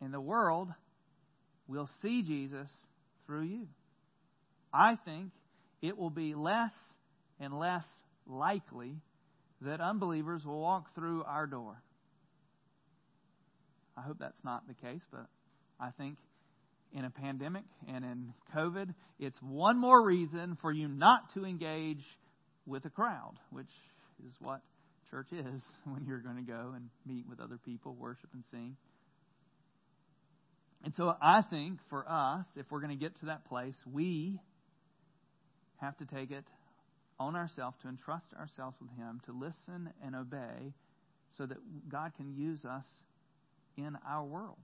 And 0.00 0.12
the 0.12 0.20
world 0.20 0.68
will 1.68 1.88
see 2.00 2.22
Jesus 2.22 2.68
through 3.26 3.42
you. 3.42 3.68
I 4.72 4.96
think 5.04 5.32
it 5.82 5.98
will 5.98 6.10
be 6.10 6.34
less 6.34 6.72
and 7.38 7.58
less 7.58 7.84
likely 8.26 8.96
that 9.60 9.80
unbelievers 9.80 10.44
will 10.44 10.60
walk 10.60 10.94
through 10.94 11.24
our 11.24 11.46
door. 11.46 11.76
I 13.96 14.02
hope 14.02 14.18
that's 14.18 14.44
not 14.44 14.66
the 14.68 14.74
case, 14.74 15.02
but 15.10 15.26
I 15.80 15.90
think 15.90 16.18
in 16.92 17.04
a 17.04 17.10
pandemic 17.10 17.64
and 17.88 18.04
in 18.04 18.32
COVID, 18.54 18.94
it's 19.18 19.38
one 19.40 19.78
more 19.78 20.04
reason 20.04 20.56
for 20.60 20.72
you 20.72 20.88
not 20.88 21.32
to 21.34 21.44
engage 21.44 22.04
with 22.66 22.84
a 22.84 22.90
crowd, 22.90 23.34
which 23.50 23.70
is 24.26 24.34
what 24.40 24.60
church 25.10 25.28
is 25.32 25.60
when 25.84 26.04
you're 26.06 26.20
going 26.20 26.36
to 26.36 26.42
go 26.42 26.72
and 26.74 26.88
meet 27.06 27.26
with 27.28 27.40
other 27.40 27.58
people, 27.58 27.94
worship 27.94 28.30
and 28.32 28.44
sing. 28.50 28.76
And 30.84 30.94
so 30.94 31.14
I 31.20 31.42
think 31.42 31.78
for 31.90 32.04
us, 32.08 32.44
if 32.56 32.66
we're 32.70 32.80
going 32.80 32.96
to 32.96 33.02
get 33.02 33.18
to 33.20 33.26
that 33.26 33.46
place, 33.46 33.74
we 33.90 34.38
have 35.78 35.96
to 35.98 36.06
take 36.06 36.30
it 36.30 36.44
on 37.18 37.34
ourselves 37.34 37.76
to 37.82 37.88
entrust 37.88 38.26
ourselves 38.38 38.76
with 38.80 38.90
Him, 38.96 39.20
to 39.26 39.32
listen 39.32 39.90
and 40.04 40.14
obey, 40.14 40.74
so 41.36 41.46
that 41.46 41.58
God 41.90 42.12
can 42.16 42.34
use 42.34 42.64
us 42.64 42.84
in 43.76 43.96
our 44.08 44.24
world. 44.24 44.58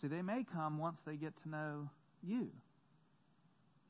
See, 0.00 0.08
they 0.08 0.22
may 0.22 0.44
come 0.52 0.78
once 0.78 0.98
they 1.04 1.16
get 1.16 1.32
to 1.42 1.48
know 1.48 1.90
you 2.22 2.48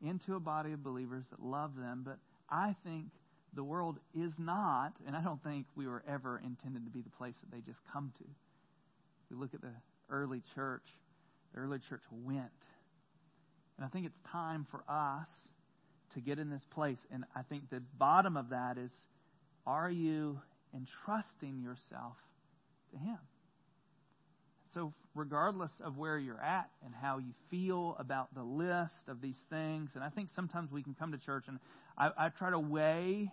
into 0.02 0.36
a 0.36 0.40
body 0.40 0.72
of 0.72 0.82
believers 0.82 1.24
that 1.30 1.42
love 1.42 1.76
them, 1.76 2.02
but 2.04 2.18
I 2.48 2.74
think 2.84 3.06
the 3.54 3.64
world 3.64 3.98
is 4.14 4.32
not, 4.38 4.92
and 5.06 5.16
I 5.16 5.22
don't 5.22 5.42
think 5.42 5.66
we 5.74 5.86
were 5.86 6.02
ever 6.08 6.40
intended 6.44 6.84
to 6.84 6.90
be 6.90 7.00
the 7.00 7.10
place 7.10 7.34
that 7.40 7.54
they 7.54 7.60
just 7.60 7.80
come 7.92 8.12
to. 8.18 8.24
We 9.30 9.36
look 9.36 9.54
at 9.54 9.60
the 9.60 9.74
early 10.08 10.42
church, 10.54 10.84
the 11.52 11.60
early 11.60 11.78
church 11.88 12.02
went. 12.10 12.44
And 13.76 13.84
I 13.84 13.88
think 13.88 14.06
it's 14.06 14.18
time 14.30 14.66
for 14.70 14.82
us 14.88 15.28
to 16.14 16.20
get 16.20 16.38
in 16.38 16.50
this 16.50 16.64
place. 16.70 16.98
And 17.12 17.24
I 17.36 17.42
think 17.42 17.70
the 17.70 17.82
bottom 17.98 18.36
of 18.36 18.50
that 18.50 18.78
is 18.78 18.92
are 19.66 19.90
you 19.90 20.40
entrusting 20.74 21.60
yourself 21.60 22.16
to 22.92 22.98
Him? 22.98 23.18
So, 24.74 24.92
regardless 25.14 25.72
of 25.82 25.96
where 25.96 26.18
you're 26.18 26.40
at 26.40 26.70
and 26.84 26.94
how 26.94 27.18
you 27.18 27.32
feel 27.50 27.96
about 27.98 28.34
the 28.34 28.42
list 28.42 29.08
of 29.08 29.20
these 29.20 29.38
things, 29.50 29.90
and 29.94 30.04
I 30.04 30.10
think 30.10 30.28
sometimes 30.34 30.70
we 30.70 30.82
can 30.82 30.94
come 30.94 31.12
to 31.12 31.18
church 31.18 31.44
and 31.48 31.58
I, 31.96 32.10
I 32.16 32.28
try 32.28 32.50
to 32.50 32.58
weigh 32.58 33.32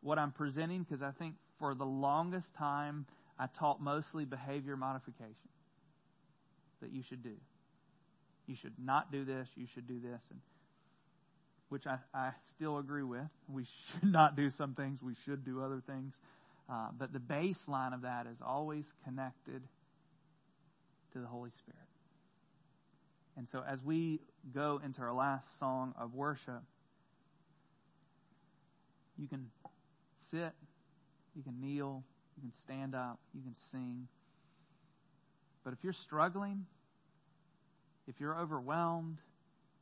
what 0.00 0.18
I'm 0.18 0.32
presenting 0.32 0.82
because 0.82 1.02
I 1.02 1.12
think 1.12 1.34
for 1.58 1.74
the 1.74 1.86
longest 1.86 2.54
time 2.56 3.06
I 3.38 3.46
taught 3.58 3.80
mostly 3.80 4.24
behavior 4.24 4.76
modification 4.76 5.48
that 6.80 6.92
you 6.92 7.02
should 7.02 7.22
do. 7.22 7.36
You 8.46 8.56
should 8.56 8.74
not 8.78 9.12
do 9.12 9.24
this, 9.24 9.48
you 9.54 9.66
should 9.72 9.86
do 9.86 10.00
this. 10.00 10.20
And 10.30 10.40
which 11.68 11.86
I, 11.86 11.96
I 12.12 12.32
still 12.54 12.76
agree 12.78 13.02
with. 13.02 13.26
We 13.48 13.64
should 13.64 14.04
not 14.12 14.36
do 14.36 14.50
some 14.50 14.74
things, 14.74 15.00
we 15.02 15.14
should 15.24 15.44
do 15.44 15.62
other 15.62 15.82
things. 15.86 16.14
Uh, 16.72 16.88
but 16.98 17.12
the 17.12 17.18
baseline 17.18 17.92
of 17.92 18.02
that 18.02 18.26
is 18.26 18.38
always 18.40 18.86
connected 19.04 19.62
to 21.12 21.18
the 21.18 21.26
Holy 21.26 21.50
Spirit. 21.50 21.78
And 23.36 23.46
so 23.46 23.62
as 23.68 23.82
we 23.82 24.20
go 24.54 24.80
into 24.82 25.02
our 25.02 25.12
last 25.12 25.44
song 25.58 25.94
of 26.00 26.14
worship, 26.14 26.62
you 29.18 29.28
can 29.28 29.50
sit, 30.30 30.52
you 31.36 31.42
can 31.42 31.60
kneel, 31.60 32.04
you 32.36 32.48
can 32.48 32.52
stand 32.62 32.94
up, 32.94 33.18
you 33.34 33.42
can 33.42 33.54
sing. 33.70 34.08
But 35.64 35.74
if 35.74 35.80
you're 35.82 35.92
struggling, 35.92 36.64
if 38.08 38.18
you're 38.18 38.38
overwhelmed, 38.38 39.18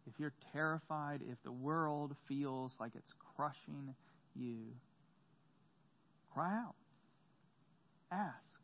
if 0.09 0.19
you're 0.19 0.33
terrified, 0.53 1.21
if 1.31 1.41
the 1.45 1.53
world 1.53 2.17
feels 2.27 2.73
like 2.81 2.93
it's 2.97 3.13
crushing 3.37 3.95
you, 4.35 4.57
cry 6.35 6.53
out. 6.53 6.75
Ask. 8.11 8.61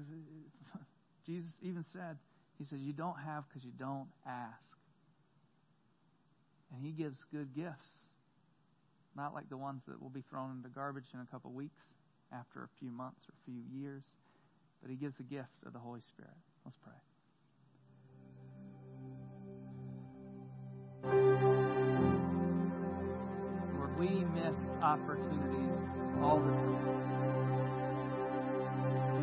Jesus 1.26 1.50
even 1.62 1.84
said, 1.92 2.18
He 2.58 2.64
says, 2.64 2.80
You 2.80 2.92
don't 2.92 3.18
have 3.18 3.44
because 3.48 3.64
you 3.64 3.72
don't 3.78 4.08
ask. 4.26 4.76
And 6.72 6.84
He 6.84 6.92
gives 6.92 7.24
good 7.32 7.54
gifts, 7.54 7.88
not 9.16 9.34
like 9.34 9.48
the 9.48 9.56
ones 9.56 9.82
that 9.88 10.00
will 10.00 10.10
be 10.10 10.22
thrown 10.30 10.52
into 10.56 10.68
garbage 10.68 11.04
in 11.14 11.20
a 11.20 11.26
couple 11.26 11.52
weeks 11.52 11.82
after 12.32 12.62
a 12.62 12.68
few 12.78 12.90
months 12.90 13.20
or 13.28 13.32
a 13.32 13.44
few 13.44 13.60
years, 13.80 14.04
but 14.82 14.90
He 14.90 14.96
gives 14.96 15.16
the 15.16 15.24
gift 15.24 15.48
of 15.66 15.72
the 15.72 15.78
Holy 15.78 16.00
Spirit. 16.00 16.30
Let's 16.64 16.76
pray. 16.82 16.92
Lord, 23.76 23.98
we 23.98 24.24
miss 24.34 24.56
opportunities 24.82 25.76
all 26.22 26.38
the 26.38 26.50
time. 26.52 26.99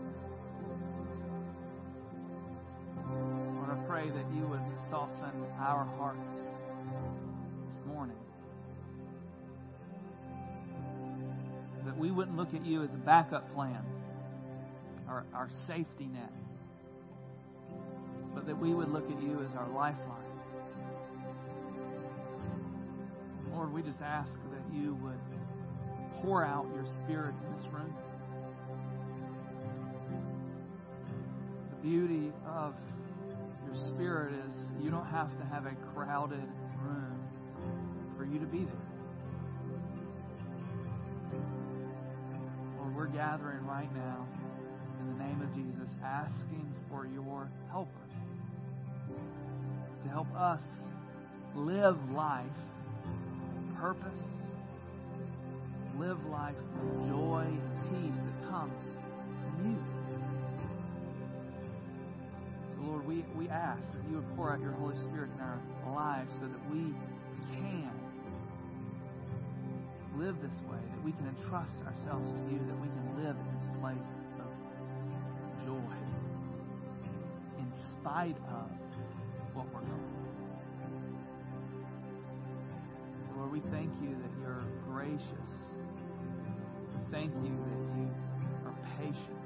Lord, 3.54 3.70
I 3.70 3.86
pray 3.86 4.10
that 4.10 4.24
you 4.34 4.46
would 4.46 4.60
soften 4.88 5.44
our 5.58 5.84
hearts 5.98 6.34
this 7.70 7.86
morning. 7.86 8.16
That 11.84 11.96
we 11.98 12.10
wouldn't 12.10 12.36
look 12.36 12.54
at 12.54 12.64
you 12.64 12.82
as 12.82 12.94
a 12.94 12.98
backup 12.98 13.52
plan, 13.54 13.84
our, 15.06 15.24
our 15.34 15.50
safety 15.66 16.06
net 16.06 16.32
but 18.34 18.46
that 18.46 18.58
we 18.58 18.74
would 18.74 18.90
look 18.90 19.10
at 19.10 19.22
you 19.22 19.40
as 19.42 19.54
our 19.56 19.68
lifeline. 19.68 20.16
Lord, 23.52 23.72
we 23.72 23.82
just 23.82 24.00
ask 24.00 24.30
that 24.30 24.74
you 24.74 24.94
would 25.02 25.18
pour 26.22 26.44
out 26.44 26.66
your 26.74 26.86
spirit 27.04 27.34
in 27.46 27.56
this 27.56 27.66
room. 27.72 27.92
Beauty 31.82 32.32
of 32.46 32.74
your 33.66 33.74
spirit 33.74 34.34
is 34.34 34.56
you 34.82 34.90
don't 34.90 35.06
have 35.06 35.36
to 35.38 35.44
have 35.46 35.66
a 35.66 35.74
crowded 35.94 36.48
room 36.82 37.18
for 38.16 38.24
you 38.24 38.38
to 38.38 38.46
be 38.46 38.58
there. 38.58 38.74
Lord, 42.78 42.96
we're 42.96 43.06
gathering 43.06 43.64
right 43.66 43.92
now 43.94 44.26
in 45.00 45.18
the 45.18 45.24
name 45.24 45.40
of 45.40 45.54
Jesus, 45.54 45.88
asking 46.04 46.72
for 46.90 47.06
your 47.06 47.48
help 47.70 47.88
to 50.04 50.08
help 50.08 50.34
us 50.34 50.62
live 51.54 51.96
life 52.12 52.46
purpose, 53.80 54.20
live 55.98 56.24
life 56.26 56.54
with 56.78 57.08
joy 57.08 57.46
and 57.46 57.80
peace 57.88 58.20
that 58.24 58.50
comes 58.50 58.84
from 58.84 59.70
you. 59.70 59.99
Lord, 63.00 63.16
we, 63.16 63.24
we 63.36 63.48
ask 63.48 63.80
that 63.92 64.02
you 64.10 64.16
would 64.16 64.36
pour 64.36 64.52
out 64.52 64.60
your 64.60 64.72
Holy 64.72 64.96
Spirit 64.96 65.30
in 65.34 65.40
our 65.40 65.58
lives 65.94 66.32
so 66.38 66.46
that 66.46 66.70
we 66.70 66.94
can 67.56 67.92
live 70.16 70.36
this 70.42 70.60
way, 70.70 70.78
that 70.90 71.04
we 71.04 71.12
can 71.12 71.26
entrust 71.28 71.74
ourselves 71.86 72.30
to 72.30 72.52
you, 72.52 72.58
that 72.66 72.78
we 72.80 72.88
can 72.88 73.24
live 73.24 73.36
in 73.36 73.46
this 73.56 73.68
place 73.80 74.10
of 74.40 75.66
joy 75.66 75.94
in 77.58 77.72
spite 77.92 78.36
of 78.48 78.70
what 79.54 79.66
we're 79.72 79.80
going 79.80 80.14
through. 80.82 81.16
So, 83.26 83.38
Lord, 83.38 83.52
we 83.52 83.60
thank 83.70 83.90
you 84.02 84.10
that 84.10 84.32
you're 84.42 84.64
gracious. 84.92 85.50
Thank 87.10 87.32
you 87.36 87.56
that 87.56 87.80
you 87.96 88.10
are 88.66 88.74
patient. 88.98 89.39